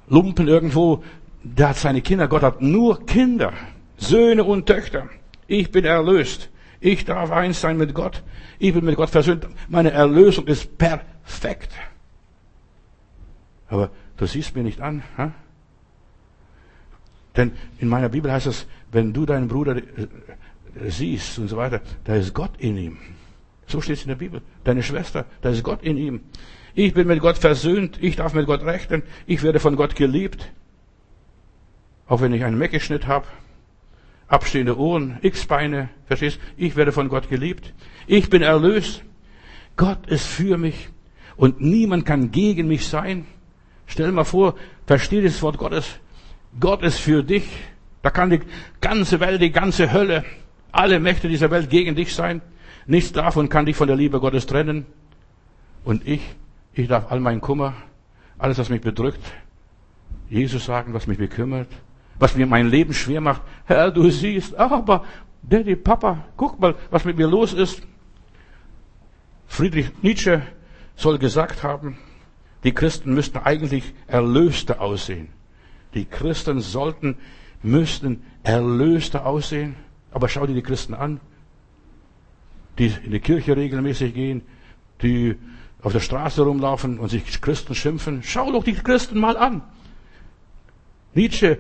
[0.09, 1.03] Lumpen irgendwo,
[1.43, 3.53] der hat seine Kinder, Gott hat nur Kinder,
[3.97, 5.09] Söhne und Töchter.
[5.49, 6.51] Ich bin erlöst.
[6.81, 8.23] Ich darf eins sein mit Gott.
[8.61, 9.49] Ich bin mit Gott versöhnt.
[9.69, 11.73] Meine Erlösung ist perfekt.
[13.67, 15.03] Aber du siehst mir nicht an.
[15.17, 15.33] Ha?
[17.37, 19.83] Denn in meiner Bibel heißt es, wenn du deinen Bruder äh,
[20.89, 22.99] siehst und so weiter, da ist Gott in ihm.
[23.67, 24.43] So steht es in der Bibel.
[24.65, 26.21] Deine Schwester, da ist Gott in ihm.
[26.75, 30.51] Ich bin mit Gott versöhnt, ich darf mit Gott rechnen, ich werde von Gott geliebt.
[32.07, 33.27] Auch wenn ich einen Meckeschnitt habe,
[34.29, 36.39] abstehende Ohren, X-Beine, verstehst?
[36.57, 37.73] Ich werde von Gott geliebt.
[38.07, 39.03] Ich bin erlöst.
[39.77, 40.89] Gott ist für mich
[41.37, 43.27] und niemand kann gegen mich sein.
[43.87, 44.55] Stell mal vor,
[44.87, 45.99] versteh das Wort Gottes.
[46.61, 47.45] Gott ist für dich.
[48.03, 48.41] Da kann die
[48.81, 50.25] ganze Welt, die ganze Hölle,
[50.73, 52.43] alle Mächte dieser Welt gegen dich sein.
[52.87, 54.87] Nichts davon kann dich von der Liebe Gottes trennen.
[55.85, 56.21] Und ich,
[56.73, 57.75] ich darf all meinen Kummer,
[58.39, 59.23] alles, was mich bedrückt,
[60.29, 61.69] Jesus sagen, was mich bekümmert,
[62.19, 63.43] was mir mein Leben schwer macht.
[63.65, 65.05] Herr, du siehst, aber
[65.43, 67.83] Daddy, Papa, guck mal, was mit mir los ist.
[69.47, 70.43] Friedrich Nietzsche
[70.97, 71.99] soll gesagt haben,
[72.65, 75.29] die Christen müssten eigentlich Erlöste aussehen.
[75.95, 77.17] Die Christen sollten,
[77.63, 79.77] müssten Erlöste aussehen.
[80.11, 81.21] Aber schau dir die Christen an,
[82.79, 84.43] die in die Kirche regelmäßig gehen,
[85.03, 85.37] die
[85.83, 88.23] auf der Straße rumlaufen und sich Christen schimpfen.
[88.23, 89.63] Schau doch die Christen mal an.
[91.15, 91.59] Nietzsche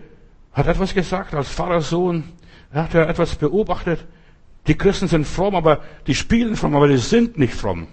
[0.52, 2.24] hat etwas gesagt als Pfarrersohn.
[2.72, 4.04] Er hat ja etwas beobachtet.
[4.66, 7.88] Die Christen sind fromm, aber die spielen fromm, aber die sind nicht fromm.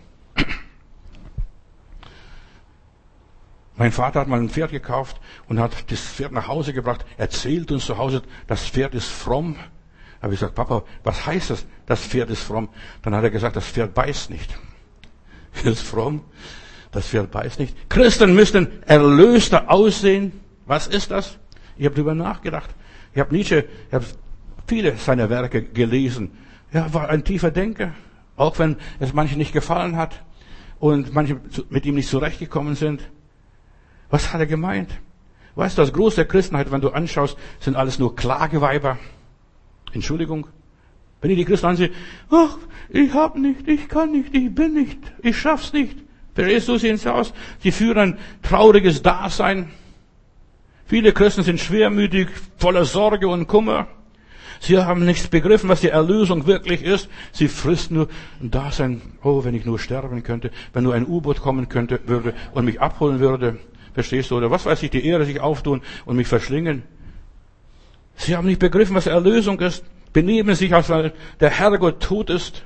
[3.77, 7.71] Mein Vater hat mal ein Pferd gekauft und hat das Pferd nach Hause gebracht, erzählt
[7.71, 9.57] uns zu Hause, das Pferd ist fromm.
[10.21, 11.65] Habe ich gesagt, Papa, was heißt das?
[11.85, 12.69] Das Pferd ist fromm.
[13.01, 14.57] Dann hat er gesagt, das Pferd beißt nicht.
[15.63, 16.21] Ist fromm.
[16.91, 17.89] Das Pferd beißt nicht.
[17.89, 20.33] Christen müssten erlöster aussehen.
[20.65, 21.37] Was ist das?
[21.77, 22.69] Ich habe darüber nachgedacht.
[23.13, 24.05] Ich habe Nietzsche, ich habe
[24.67, 26.31] viele seiner Werke gelesen.
[26.71, 27.93] Er war ein tiefer Denker,
[28.35, 30.23] auch wenn es manchen nicht gefallen hat
[30.79, 33.01] und manche mit ihm nicht zurechtgekommen sind.
[34.09, 34.89] Was hat er gemeint?
[35.55, 38.97] Weißt du, das Große Christenheit, wenn du anschaust, sind alles nur Klageweiber.
[39.93, 40.47] Entschuldigung.
[41.21, 41.91] Wenn ich die Christen ansehe,
[42.29, 42.57] ach,
[42.89, 45.97] ich hab nicht, ich kann nicht, ich bin nicht, ich schaff's nicht.
[46.35, 47.33] Verstehst du, sehen sie aus?
[47.59, 49.71] Sie führen ein trauriges Dasein.
[50.85, 53.87] Viele Christen sind schwermütig, voller Sorge und Kummer.
[54.59, 57.09] Sie haben nichts begriffen, was die Erlösung wirklich ist.
[57.31, 58.07] Sie fristen nur
[58.41, 59.01] ein Dasein.
[59.23, 62.79] Oh, wenn ich nur sterben könnte, wenn nur ein U-Boot kommen könnte, würde und mich
[62.79, 63.57] abholen würde.
[63.93, 64.37] Verstehst du?
[64.37, 66.83] Oder was weiß ich, die Ehre sich auftun und mich verschlingen.
[68.15, 69.83] Sie haben nicht begriffen, was Erlösung ist.
[70.13, 72.63] Benehmen sich, als wenn der Herrgott tot ist.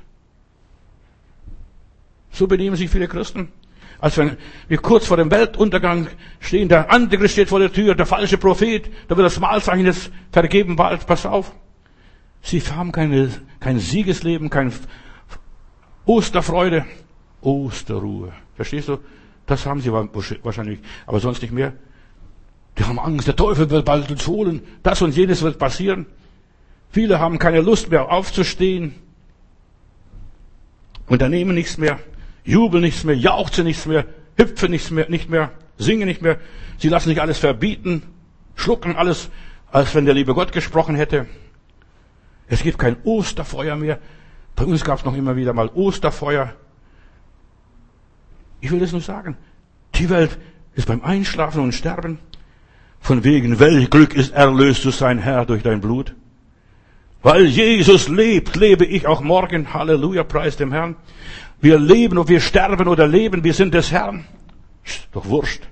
[2.31, 3.51] So benehmen sich viele Christen.
[4.01, 4.37] Als wenn
[4.67, 6.07] wir kurz vor dem Weltuntergang
[6.39, 10.11] stehen, der Antichrist steht vor der Tür, der falsche Prophet, da wird das Mahlzeichen jetzt
[10.31, 11.53] vergeben bald, pass auf.
[12.41, 13.29] Sie haben keine,
[13.59, 14.71] kein Siegesleben, keine
[16.05, 16.85] Osterfreude,
[17.41, 18.31] Osterruhe.
[18.55, 18.99] Verstehst du?
[19.45, 21.73] Das haben sie wahrscheinlich, aber sonst nicht mehr.
[22.77, 26.05] Die haben Angst, der Teufel wird bald uns holen, das und jenes wird passieren.
[26.91, 28.95] Viele haben keine Lust mehr aufzustehen,
[31.07, 31.99] unternehmen nichts mehr,
[32.49, 36.39] jubeln nichts mehr, jauchzen nichts mehr, hüpfen nichts mehr, nicht mehr, singen nicht mehr.
[36.77, 38.03] Sie lassen sich alles verbieten,
[38.55, 39.29] schlucken alles,
[39.71, 41.27] als wenn der liebe Gott gesprochen hätte.
[42.47, 43.99] Es gibt kein Osterfeuer mehr.
[44.55, 46.53] Bei uns gab es noch immer wieder mal Osterfeuer.
[48.61, 49.37] Ich will das nur sagen.
[49.95, 50.37] Die Welt
[50.73, 52.19] ist beim Einschlafen und Sterben.
[52.99, 56.15] Von wegen, welch Glück ist erlöst zu sein, Herr, durch dein Blut.
[57.21, 59.73] Weil Jesus lebt, lebe ich auch morgen.
[59.73, 60.95] Halleluja, preis dem Herrn.
[61.61, 64.25] Wir leben, ob wir sterben oder leben, wir sind des Herrn.
[64.85, 65.63] Ist doch wurscht.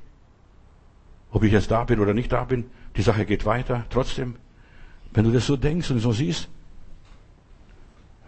[1.31, 2.65] Ob ich jetzt da bin oder nicht da bin,
[2.95, 3.85] die Sache geht weiter.
[3.89, 4.35] Trotzdem,
[5.13, 6.49] wenn du das so denkst und so siehst,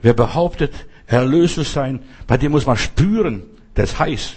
[0.02, 0.74] wer behauptet,
[1.08, 3.44] erlöst zu sein, bei dem muss man spüren,
[3.76, 4.36] der ist heiß.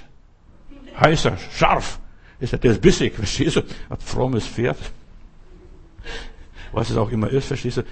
[0.98, 2.00] Heißer, scharf.
[2.40, 3.60] Der ist bissig, verstehst du?
[3.88, 4.78] Ein frommes Pferd.
[6.72, 7.82] Was es auch immer ist, verstehst du?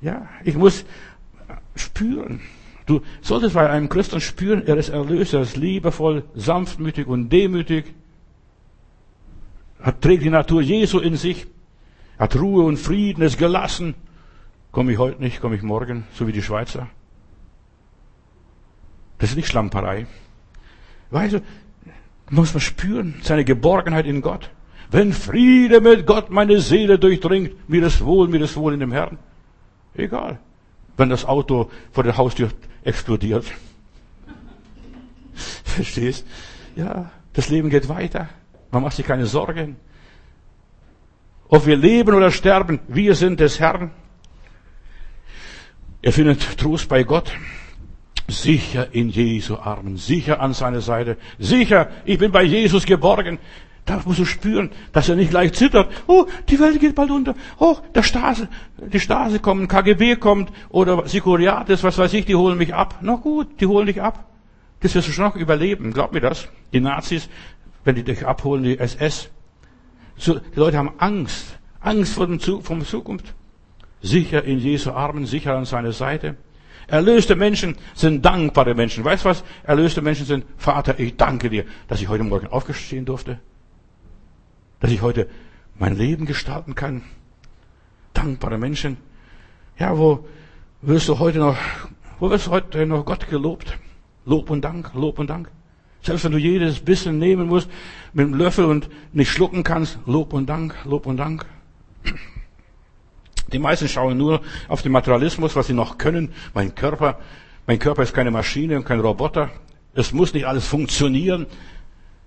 [0.00, 0.84] Ja, ich muss
[1.76, 2.40] spüren.
[2.90, 7.94] Du solltest bei einem Christen spüren, er ist erlöst, er ist liebevoll, sanftmütig und demütig.
[9.78, 11.46] Er trägt die Natur Jesu in sich,
[12.18, 13.94] hat Ruhe und Frieden, ist gelassen.
[14.72, 16.88] Komme ich heute nicht, komme ich morgen, so wie die Schweizer.
[19.18, 20.08] Das ist nicht Schlamperei.
[21.10, 21.42] Weißt du,
[22.28, 24.50] muss man spüren, seine Geborgenheit in Gott.
[24.90, 28.90] Wenn Friede mit Gott meine Seele durchdringt, mir ist wohl, mir ist wohl in dem
[28.90, 29.16] Herrn.
[29.94, 30.40] Egal.
[30.96, 32.50] Wenn das Auto vor der Haustür
[32.84, 33.46] explodiert.
[35.64, 36.26] Verstehst?
[36.76, 38.28] Ja, das Leben geht weiter.
[38.70, 39.76] Man macht sich keine Sorgen.
[41.48, 43.90] Ob wir leben oder sterben, wir sind des Herrn.
[46.02, 47.32] Er findet Trost bei Gott.
[48.28, 53.40] Sicher in Jesu Armen, sicher an seiner Seite, sicher, ich bin bei Jesus geborgen.
[53.90, 55.92] Da musst du spüren, dass er nicht gleich zittert.
[56.06, 57.34] Oh, die Welt geht bald unter.
[57.58, 58.46] Oh, der Stase,
[58.78, 63.00] die Stase kommt, KGB kommt oder Sikuriatis, was weiß ich, die holen mich ab.
[63.00, 64.28] Na gut, die holen dich ab.
[64.78, 65.92] Das wirst du schon noch überleben.
[65.92, 66.46] Glaub mir das.
[66.72, 67.28] Die Nazis,
[67.82, 69.28] wenn die dich abholen, die SS.
[70.16, 71.58] So, die Leute haben Angst.
[71.80, 73.34] Angst vor dem vom Zukunft.
[74.02, 76.36] Sicher in Jesu Armen, sicher an seiner Seite.
[76.86, 79.04] Erlöste Menschen sind dankbare Menschen.
[79.04, 79.42] Weißt du was?
[79.64, 83.40] Erlöste Menschen sind, Vater, ich danke dir, dass ich heute Morgen aufgestehen durfte.
[84.80, 85.28] Dass ich heute
[85.78, 87.02] mein Leben gestalten kann.
[88.14, 88.96] Dankbare Menschen.
[89.78, 90.26] Ja, wo
[90.82, 91.56] wirst du heute noch,
[92.18, 93.78] wo wirst du heute noch Gott gelobt?
[94.24, 95.50] Lob und Dank, Lob und Dank.
[96.02, 97.68] Selbst wenn du jedes bisschen nehmen musst
[98.12, 101.44] mit dem Löffel und nicht schlucken kannst, Lob und Dank, Lob und Dank.
[103.52, 106.32] Die meisten schauen nur auf den Materialismus, was sie noch können.
[106.54, 107.18] Mein Körper,
[107.66, 109.50] mein Körper ist keine Maschine und kein Roboter.
[109.92, 111.46] Es muss nicht alles funktionieren.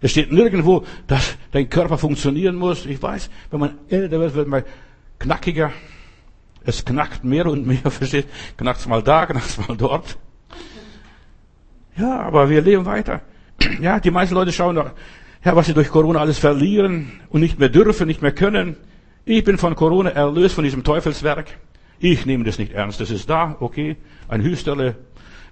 [0.03, 2.85] Es steht nirgendwo, dass dein Körper funktionieren muss.
[2.85, 4.63] Ich weiß, wenn man älter wird, wird man
[5.17, 5.71] knackiger.
[6.65, 8.27] Es knackt mehr und mehr, versteht?
[8.57, 10.17] Knackt's mal da, knackt's mal dort.
[11.95, 13.21] Ja, aber wir leben weiter.
[13.81, 14.91] Ja, die meisten Leute schauen doch,
[15.45, 18.75] ja, was sie durch Corona alles verlieren und nicht mehr dürfen, nicht mehr können.
[19.23, 21.47] Ich bin von Corona erlöst, von diesem Teufelswerk.
[21.99, 22.99] Ich nehme das nicht ernst.
[22.99, 23.95] Das ist da, okay,
[24.27, 24.97] ein Hüsterle.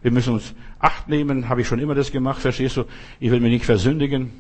[0.02, 2.86] Wir müssen uns Acht nehmen, habe ich schon immer das gemacht, verstehst du?
[3.20, 4.32] Ich will mich nicht versündigen.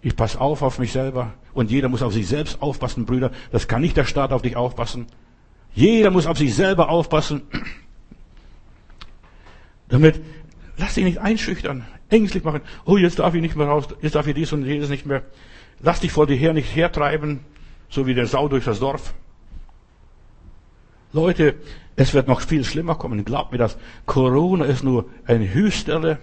[0.00, 1.34] Ich passe auf auf mich selber.
[1.52, 3.30] Und jeder muss auf sich selbst aufpassen, Brüder.
[3.50, 5.06] Das kann nicht der Staat auf dich aufpassen.
[5.74, 7.42] Jeder muss auf sich selber aufpassen.
[9.88, 10.22] Damit,
[10.78, 12.62] lass dich nicht einschüchtern, ängstlich machen.
[12.86, 15.22] Oh, jetzt darf ich nicht mehr raus, jetzt darf ich dies und jedes nicht mehr.
[15.80, 17.40] Lass dich vor dir her nicht hertreiben,
[17.90, 19.12] so wie der Sau durch das Dorf.
[21.12, 21.54] Leute,
[21.96, 23.24] es wird noch viel schlimmer kommen.
[23.24, 23.76] Glaubt mir das.
[24.06, 26.18] Corona ist nur ein Hüsterle.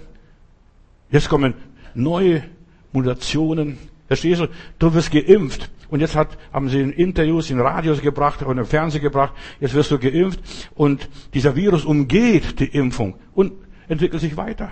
[1.12, 1.54] Jetzt kommen
[1.94, 2.44] neue
[2.92, 3.78] Mutationen.
[4.08, 4.48] Verstehst du?
[4.80, 5.70] Du wirst geimpft.
[5.90, 9.34] Und jetzt hat, haben sie in Interviews, in Radios gebracht und im Fernsehen gebracht.
[9.60, 10.40] Jetzt wirst du geimpft.
[10.76, 13.54] Und dieser Virus umgeht die Impfung und
[13.88, 14.72] entwickelt sich weiter.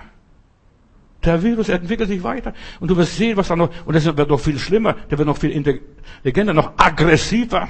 [1.24, 2.53] Der Virus entwickelt sich weiter.
[2.80, 4.93] Und du wirst sehen, was da noch, und das wird noch viel schlimmer.
[5.09, 7.68] Der wird noch viel intelligenter, noch aggressiver.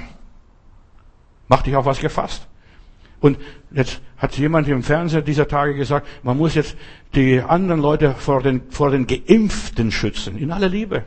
[1.48, 2.46] Mach dich auf was gefasst.
[3.20, 3.38] Und
[3.70, 6.76] jetzt hat jemand im Fernsehen dieser Tage gesagt, man muss jetzt
[7.14, 10.38] die anderen Leute vor den, vor den Geimpften schützen.
[10.38, 11.04] In aller Liebe.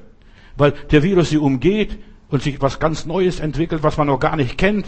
[0.58, 1.98] Weil der Virus sie umgeht
[2.30, 4.86] und sich was ganz Neues entwickelt, was man noch gar nicht kennt.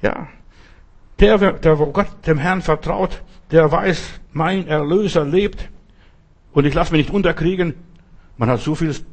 [0.00, 0.28] Ja.
[1.18, 5.70] Der, der Gott dem Herrn vertraut, der weiß, mein Erlöser lebt
[6.52, 7.74] und ich lasse mich nicht unterkriegen.
[8.36, 9.04] Man hat so vieles,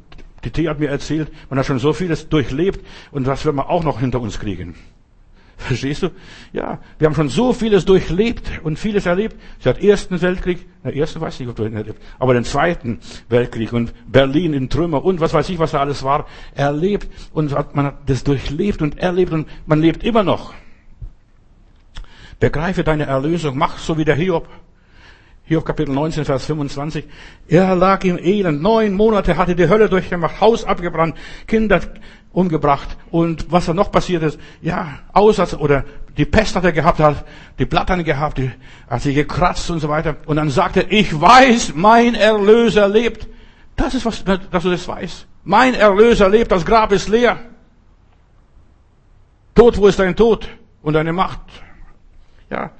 [0.44, 3.66] die T hat mir erzählt, man hat schon so vieles durchlebt und das wird man
[3.66, 4.74] auch noch hinter uns kriegen.
[5.60, 6.10] Verstehst du?
[6.54, 9.36] Ja, wir haben schon so vieles durchlebt und vieles erlebt.
[9.58, 12.98] Seit ersten Weltkrieg, der ersten weiß ich nicht, ob du ihn erlebt, aber den zweiten
[13.28, 17.52] Weltkrieg und Berlin in Trümmer und was weiß ich, was da alles war, erlebt und
[17.74, 20.54] man hat das durchlebt und erlebt und man lebt immer noch.
[22.40, 24.48] Begreife deine Erlösung, mach so wie der Hiob.
[25.50, 27.06] Hiob Kapitel 19, Vers 25.
[27.48, 28.62] Er lag im Elend.
[28.62, 31.16] Neun Monate hatte die Hölle durchgemacht, Haus abgebrannt,
[31.48, 31.80] Kinder
[32.32, 32.96] umgebracht.
[33.10, 35.84] Und was da noch passiert ist, ja, Aussatz oder
[36.16, 37.24] die Pest hat er gehabt, hat
[37.58, 38.52] die Blattern gehabt, die,
[38.88, 40.18] hat sich gekratzt und so weiter.
[40.26, 43.26] Und dann sagte er, ich weiß, mein Erlöser lebt.
[43.74, 45.26] Das ist was, dass du das weißt.
[45.42, 47.40] Mein Erlöser lebt, das Grab ist leer.
[49.56, 50.48] Tod, wo ist dein Tod
[50.80, 51.40] und deine Macht?
[52.50, 52.70] Ja,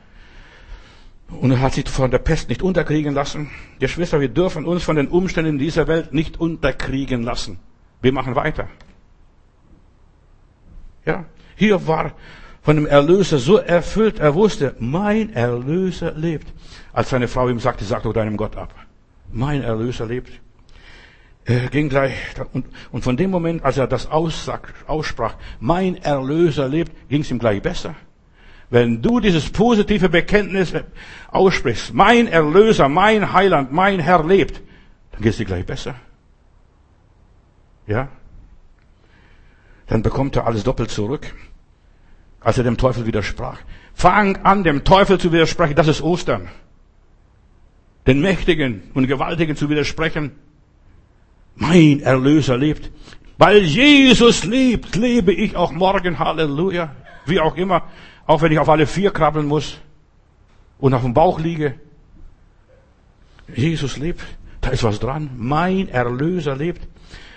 [1.41, 3.51] und er hat sich von der Pest nicht unterkriegen lassen.
[3.79, 7.59] Geschwister, wir dürfen uns von den Umständen dieser Welt nicht unterkriegen lassen.
[8.03, 8.69] Wir machen weiter.
[11.05, 11.25] Ja,
[11.57, 12.13] hier war
[12.63, 16.53] von dem Erlöser so erfüllt, er wusste, mein Erlöser lebt.
[16.93, 18.75] Als seine Frau ihm sagte, sag doch deinem Gott ab.
[19.33, 20.31] Mein Erlöser lebt.
[21.45, 22.13] Er ging gleich,
[22.53, 27.39] und, und von dem Moment, als er das aussprach, mein Erlöser lebt, ging es ihm
[27.39, 27.95] gleich besser.
[28.71, 30.73] Wenn du dieses positive Bekenntnis
[31.29, 34.63] aussprichst, mein Erlöser, mein Heiland, mein Herr lebt,
[35.11, 35.97] dann geht es dir gleich besser.
[37.87, 38.09] Ja?
[39.89, 41.35] Dann bekommt er alles doppelt zurück,
[42.39, 43.59] als er dem Teufel widersprach.
[43.93, 46.49] Fang an, dem Teufel zu widersprechen, das ist Ostern.
[48.07, 50.33] Den Mächtigen und Gewaltigen zu widersprechen.
[51.57, 52.91] Mein Erlöser lebt.
[53.37, 56.19] Weil Jesus lebt, lebe ich auch morgen.
[56.19, 56.95] Halleluja.
[57.27, 57.83] Wie auch immer.
[58.31, 59.79] Auch wenn ich auf alle vier krabbeln muss
[60.79, 61.75] und auf dem Bauch liege.
[63.53, 64.23] Jesus lebt.
[64.61, 65.31] Da ist was dran.
[65.37, 66.87] Mein Erlöser lebt.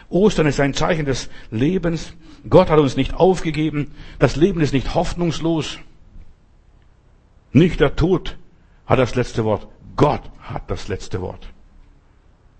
[0.09, 2.13] Ostern ist ein Zeichen des Lebens.
[2.47, 3.95] Gott hat uns nicht aufgegeben.
[4.19, 5.79] Das Leben ist nicht hoffnungslos.
[7.53, 8.37] Nicht der Tod
[8.85, 9.67] hat das letzte Wort.
[9.95, 11.52] Gott hat das letzte Wort.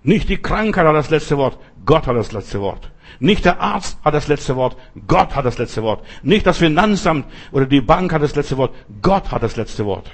[0.03, 1.57] Nicht die Krankheit hat das letzte Wort.
[1.85, 2.91] Gott hat das letzte Wort.
[3.19, 4.77] Nicht der Arzt hat das letzte Wort,
[5.07, 6.05] Gott hat das letzte Wort.
[6.23, 10.11] Nicht das Finanzamt oder die Bank hat das letzte Wort, Gott hat das letzte Wort.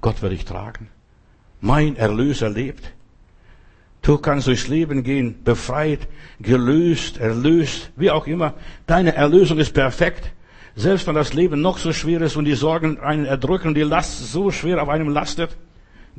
[0.00, 0.88] Gott wird dich tragen.
[1.60, 2.92] Mein Erlöser lebt.
[4.02, 6.06] Du kannst durchs Leben gehen, befreit,
[6.38, 8.52] gelöst, erlöst, wie auch immer.
[8.86, 10.30] Deine Erlösung ist perfekt.
[10.76, 14.30] Selbst wenn das Leben noch so schwer ist und die Sorgen einen erdrücken die Last
[14.30, 15.56] so schwer auf einem lastet,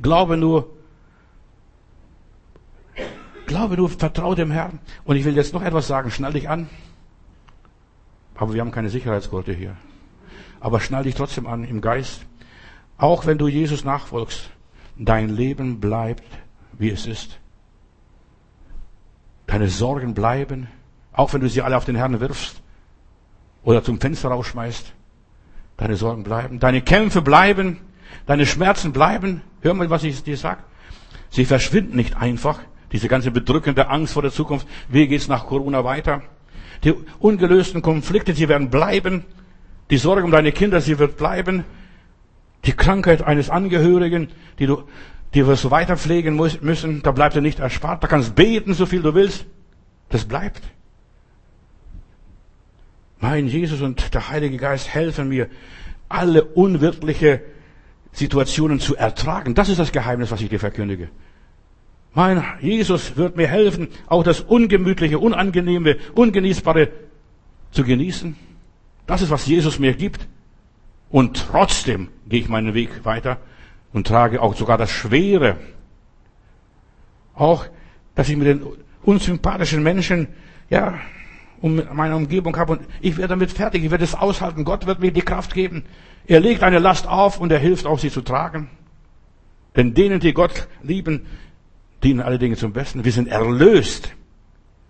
[0.02, 0.68] glaube nur,
[3.46, 4.80] Glaube nur, vertraue dem Herrn.
[5.04, 6.10] Und ich will jetzt noch etwas sagen.
[6.10, 6.68] Schnall dich an.
[8.34, 9.76] Aber wir haben keine Sicherheitsgurte hier.
[10.60, 12.26] Aber schnall dich trotzdem an im Geist.
[12.98, 14.50] Auch wenn du Jesus nachfolgst,
[14.98, 16.24] dein Leben bleibt,
[16.72, 17.38] wie es ist.
[19.46, 20.68] Deine Sorgen bleiben,
[21.12, 22.62] auch wenn du sie alle auf den Herrn wirfst
[23.62, 24.92] oder zum Fenster rausschmeißt.
[25.76, 27.78] Deine Sorgen bleiben, deine Kämpfe bleiben,
[28.26, 29.42] deine Schmerzen bleiben.
[29.60, 30.58] Hör mal, was ich dir sag.
[31.30, 32.60] Sie verschwinden nicht einfach.
[32.92, 34.66] Diese ganze bedrückende Angst vor der Zukunft.
[34.88, 36.22] Wie geht's nach Corona weiter?
[36.84, 39.24] Die ungelösten Konflikte, sie werden bleiben.
[39.90, 41.64] Die Sorge um deine Kinder, sie wird bleiben.
[42.64, 44.28] Die Krankheit eines Angehörigen,
[44.58, 44.84] die du,
[45.34, 48.02] die wirst du weiter pflegen müssen, da bleibt dir nicht erspart.
[48.02, 49.46] Da kannst beten, so viel du willst.
[50.08, 50.62] Das bleibt.
[53.18, 55.48] Mein Jesus und der Heilige Geist helfen mir,
[56.08, 57.42] alle unwirtliche
[58.12, 59.54] Situationen zu ertragen.
[59.54, 61.08] Das ist das Geheimnis, was ich dir verkündige.
[62.16, 66.88] Mein Jesus wird mir helfen, auch das Ungemütliche, Unangenehme, Ungenießbare
[67.72, 68.34] zu genießen.
[69.06, 70.26] Das ist, was Jesus mir gibt.
[71.10, 73.36] Und trotzdem gehe ich meinen Weg weiter
[73.92, 75.58] und trage auch sogar das Schwere.
[77.34, 77.66] Auch,
[78.14, 78.62] dass ich mit den
[79.02, 80.28] unsympathischen Menschen,
[80.70, 80.94] ja,
[81.60, 84.64] um meine Umgebung habe und ich werde damit fertig, ich werde es aushalten.
[84.64, 85.84] Gott wird mir die Kraft geben.
[86.26, 88.70] Er legt eine Last auf und er hilft auch, sie zu tragen.
[89.76, 91.26] Denn denen, die Gott lieben,
[92.02, 93.04] dienen alle Dinge zum Besten.
[93.04, 94.12] Wir sind erlöst.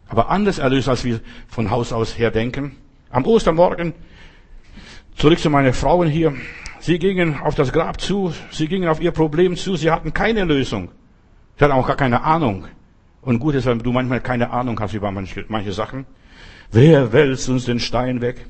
[0.09, 2.77] Aber anders erlöst, als wir von Haus aus her denken.
[3.11, 3.95] Am Ostermorgen,
[5.17, 6.35] zurück zu meinen Frauen hier.
[6.81, 8.33] Sie gingen auf das Grab zu.
[8.51, 9.77] Sie gingen auf ihr Problem zu.
[9.77, 10.91] Sie hatten keine Lösung.
[11.59, 12.67] Sie hatten auch gar keine Ahnung.
[13.23, 16.07] Und gut ist, wenn du manchmal keine Ahnung hast über manche, manche Sachen.
[16.71, 18.47] Wer wälzt uns den Stein weg?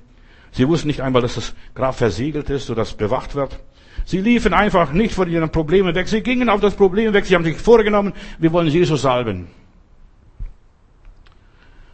[0.52, 3.59] Sie wussten nicht einmal, dass das Grab versiegelt ist oder dass bewacht wird.
[4.05, 6.09] Sie liefen einfach nicht von ihren Problemen weg.
[6.09, 7.26] Sie gingen auf das Problem weg.
[7.26, 9.49] Sie haben sich vorgenommen, wir wollen Jesus salben.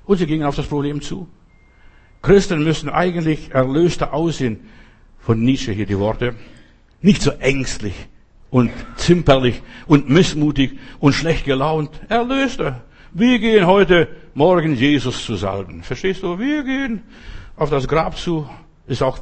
[0.04, 1.28] Und sie gingen auf das Problem zu.
[2.20, 4.60] Christen müssen eigentlich erlöster aussehen.
[5.18, 6.34] Von Nietzsche hier die Worte.
[7.00, 7.94] Nicht so ängstlich
[8.50, 11.90] und zimperlich und missmutig und schlecht gelaunt.
[12.08, 12.82] Erlöster.
[13.12, 15.82] Wir gehen heute Morgen Jesus zu salben.
[15.82, 16.38] Verstehst du?
[16.38, 17.02] Wir gehen
[17.56, 18.48] auf das Grab zu.
[18.86, 19.18] Ist auch,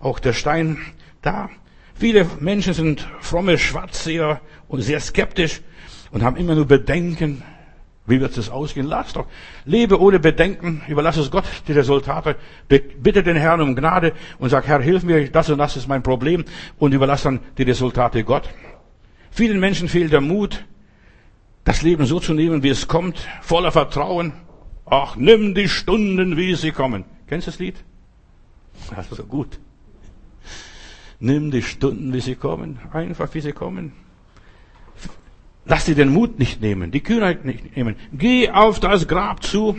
[0.00, 0.78] auch der Stein
[1.22, 1.50] da.
[1.94, 5.62] Viele Menschen sind fromme Schwarzseher und sehr skeptisch
[6.10, 7.42] und haben immer nur Bedenken.
[8.06, 8.86] Wie wird es ausgehen?
[8.86, 9.26] Lass doch.
[9.64, 10.82] Lebe ohne Bedenken.
[10.88, 12.36] Überlass es Gott die Resultate.
[12.68, 16.02] Bitte den Herrn um Gnade und sag, Herr, hilf mir, das und das ist mein
[16.02, 16.44] Problem
[16.78, 18.50] und überlass dann die Resultate Gott.
[19.30, 20.64] Vielen Menschen fehlt der Mut,
[21.64, 24.32] das Leben so zu nehmen, wie es kommt, voller Vertrauen.
[24.84, 27.04] Ach, nimm die Stunden, wie sie kommen.
[27.26, 27.76] Kennst du das Lied?
[28.90, 29.58] Das ist so gut.
[31.24, 32.78] Nimm die Stunden, wie sie kommen.
[32.92, 33.92] Einfach, wie sie kommen.
[35.64, 37.96] Lass dir den Mut nicht nehmen, die Kühnheit nicht nehmen.
[38.12, 39.74] Geh auf das Grab zu.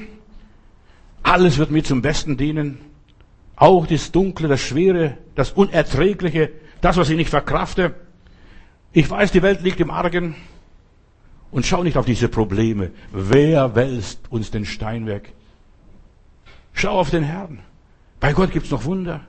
[1.21, 2.79] Alles wird mir zum Besten dienen.
[3.55, 7.93] Auch das Dunkle, das Schwere, das Unerträgliche, das, was ich nicht verkrafte.
[8.91, 10.33] Ich weiß, die Welt liegt im Argen.
[11.51, 12.89] Und schau nicht auf diese Probleme.
[13.11, 15.31] Wer wälzt uns den Stein weg?
[16.73, 17.59] Schau auf den Herrn.
[18.19, 19.27] Bei Gott gibt's noch Wunder.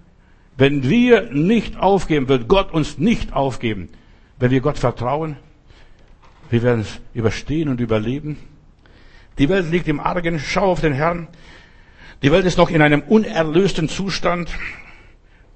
[0.57, 3.91] Wenn wir nicht aufgeben, wird Gott uns nicht aufgeben.
[4.39, 5.37] Wenn wir Gott vertrauen,
[6.51, 8.39] wir werden es überstehen und überleben.
[9.39, 10.39] Die Welt liegt im Argen.
[10.39, 11.29] Schau auf den Herrn.
[12.23, 14.51] Die Welt ist noch in einem unerlösten Zustand.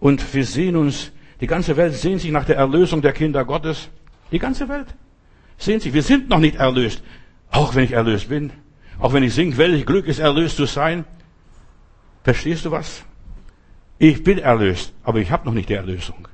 [0.00, 3.88] Und wir sehen uns, die ganze Welt sehnt sich nach der Erlösung der Kinder Gottes.
[4.32, 4.88] Die ganze Welt
[5.56, 5.94] sehnt sich.
[5.94, 7.02] Wir sind noch nicht erlöst.
[7.50, 8.52] Auch wenn ich erlöst bin.
[8.98, 11.04] Auch wenn ich singe, welch Glück ist erlöst zu sein.
[12.22, 13.02] Verstehst du was?
[14.00, 16.26] Ich bin erlöst, aber ich habe noch nicht die Erlösung.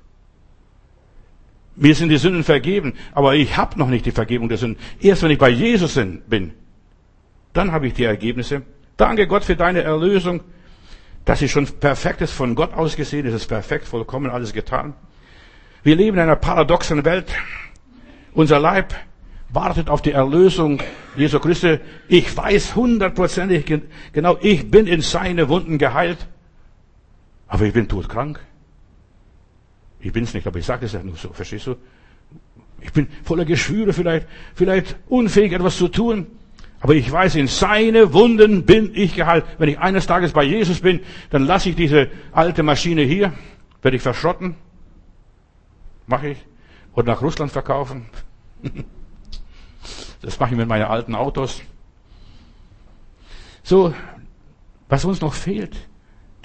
[1.75, 4.81] Mir sind die Sünden vergeben, aber ich habe noch nicht die Vergebung der Sünden.
[5.01, 5.99] Erst wenn ich bei Jesus
[6.29, 6.53] bin,
[7.53, 8.63] dann habe ich die Ergebnisse.
[8.97, 10.43] Danke Gott für deine Erlösung,
[11.25, 14.95] dass sie schon perfekt ist, von Gott aus gesehen, ist es perfekt, vollkommen alles getan.
[15.83, 17.35] Wir leben in einer paradoxen Welt.
[18.33, 18.95] Unser Leib
[19.49, 20.81] wartet auf die Erlösung
[21.17, 21.81] Jesu Christi.
[22.07, 23.65] Ich weiß hundertprozentig
[24.13, 26.29] genau, ich bin in seine Wunden geheilt.
[27.49, 28.41] Aber ich bin todkrank.
[30.01, 31.77] Ich bin's nicht, aber ich sage es ja nur so, verstehst du?
[32.81, 36.27] Ich bin voller Geschwüre, vielleicht, vielleicht unfähig, etwas zu tun.
[36.81, 39.45] Aber ich weiß, in seine Wunden bin ich geheilt.
[39.59, 43.33] Wenn ich eines Tages bei Jesus bin, dann lasse ich diese alte Maschine hier,
[43.83, 44.57] werde ich verschrotten.
[46.07, 46.39] Mache ich.
[46.93, 48.07] Und nach Russland verkaufen.
[50.23, 51.63] Das mache ich mit meinen alten Autos.
[53.63, 53.95] So,
[54.89, 55.77] was uns noch fehlt,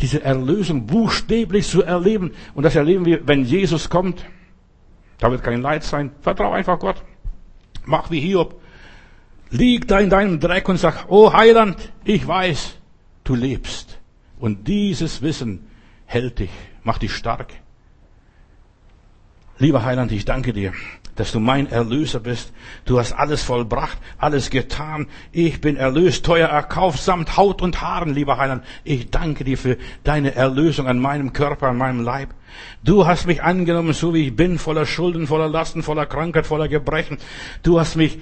[0.02, 2.32] diese Erlösung buchstäblich zu erleben.
[2.54, 4.26] Und das erleben wir, wenn Jesus kommt.
[5.20, 6.12] Da wird kein Leid sein.
[6.22, 7.04] Vertrau einfach Gott.
[7.86, 8.60] Mach wie Hiob.
[9.52, 12.76] Lieg da in deinem Dreck und sag, oh Heiland, ich weiß,
[13.24, 14.00] du lebst.
[14.40, 15.68] Und dieses Wissen
[16.06, 16.50] hält dich,
[16.84, 17.54] macht dich stark.
[19.60, 20.74] Lieber Heiland, ich danke dir,
[21.16, 22.54] dass du mein Erlöser bist.
[22.86, 25.08] Du hast alles vollbracht, alles getan.
[25.32, 28.64] Ich bin erlöst, teuer erkauft, samt Haut und Haaren, lieber Heiland.
[28.84, 32.30] Ich danke dir für deine Erlösung an meinem Körper, an meinem Leib.
[32.84, 36.68] Du hast mich angenommen, so wie ich bin, voller Schulden, voller Lasten, voller Krankheit, voller
[36.68, 37.18] Gebrechen.
[37.64, 38.20] Du hast mich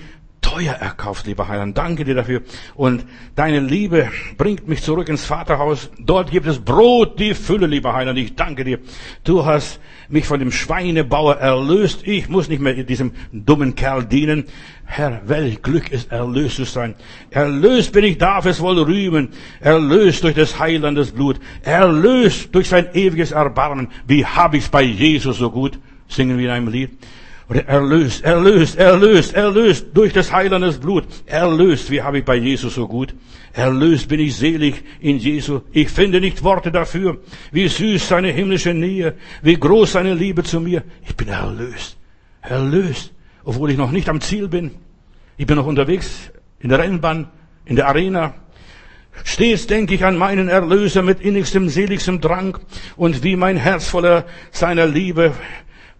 [0.50, 1.78] teuer erkauft, lieber Heiland.
[1.78, 2.42] Danke dir dafür.
[2.76, 5.90] Und deine Liebe bringt mich zurück ins Vaterhaus.
[6.00, 8.18] Dort gibt es Brot, die Fülle, lieber Heiland.
[8.18, 8.80] Ich danke dir.
[9.24, 12.02] Du hast mich von dem Schweinebauer erlöst.
[12.08, 14.46] Ich muss nicht mehr diesem dummen Kerl dienen.
[14.86, 16.96] Herr, welch Glück ist erlöst zu sein.
[17.30, 19.30] Erlöst bin ich, darf es wohl rühmen.
[19.60, 21.40] Erlöst durch des Heilandes Blut.
[21.62, 23.90] Erlöst durch sein ewiges Erbarmen.
[24.08, 25.78] Wie hab ich's bei Jesus so gut?
[26.08, 26.98] Singen wir in einem Lied.
[27.50, 31.06] Oder erlöst, erlöst, erlöst, erlöst durch des Heilandes Blut.
[31.26, 33.16] Erlöst, wie habe ich bei Jesus so gut?
[33.54, 35.62] Erlöst bin ich selig in Jesu.
[35.72, 37.18] Ich finde nicht Worte dafür.
[37.52, 40.84] Wie süß seine himmlische Nähe, wie groß seine Liebe zu mir.
[41.08, 41.98] Ich bin erlöst,
[42.42, 44.76] erlöst, obwohl ich noch nicht am Ziel bin.
[45.38, 47.30] Ich bin noch unterwegs in der Rennbahn,
[47.66, 48.36] in der Arena.
[49.24, 52.60] Stets denke ich an meinen Erlöser mit innigstem, seligstem Drang
[52.96, 55.34] und wie mein Herz voller seiner Liebe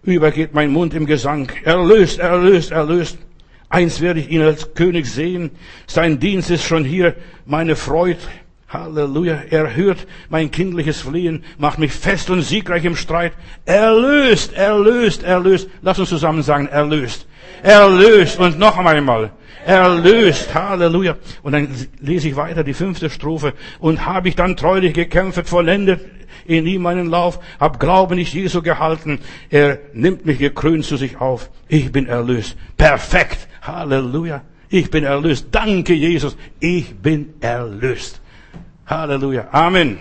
[0.02, 1.50] übergeht mein Mund im Gesang.
[1.64, 3.18] Erlöst, erlöst, erlöst.
[3.68, 5.50] Eins werde ich ihn als König sehen.
[5.86, 7.14] Sein Dienst ist schon hier
[7.46, 8.18] meine Freude.
[8.68, 9.42] Halleluja.
[9.50, 13.32] Er hört mein kindliches Flehen, macht mich fest und siegreich im Streit.
[13.64, 15.68] Erlöst, erlöst, erlöst.
[15.82, 17.26] Lass uns zusammen sagen, erlöst.
[17.62, 18.38] Erlöst.
[18.38, 19.32] Und noch einmal.
[19.66, 20.54] Erlöst.
[20.54, 21.16] Halleluja.
[21.42, 21.68] Und dann
[22.00, 23.54] lese ich weiter die fünfte Strophe.
[23.80, 26.00] Und habe ich dann treulich gekämpft, vollendet
[26.50, 29.20] in ihm meinen Lauf, hab Glauben nicht Jesu gehalten.
[29.50, 31.48] Er nimmt mich gekrönt zu sich auf.
[31.68, 32.56] Ich bin erlöst.
[32.76, 33.48] Perfekt.
[33.62, 34.42] Halleluja.
[34.68, 35.46] Ich bin erlöst.
[35.52, 36.36] Danke, Jesus.
[36.58, 38.20] Ich bin erlöst.
[38.86, 39.48] Halleluja.
[39.52, 39.98] Amen.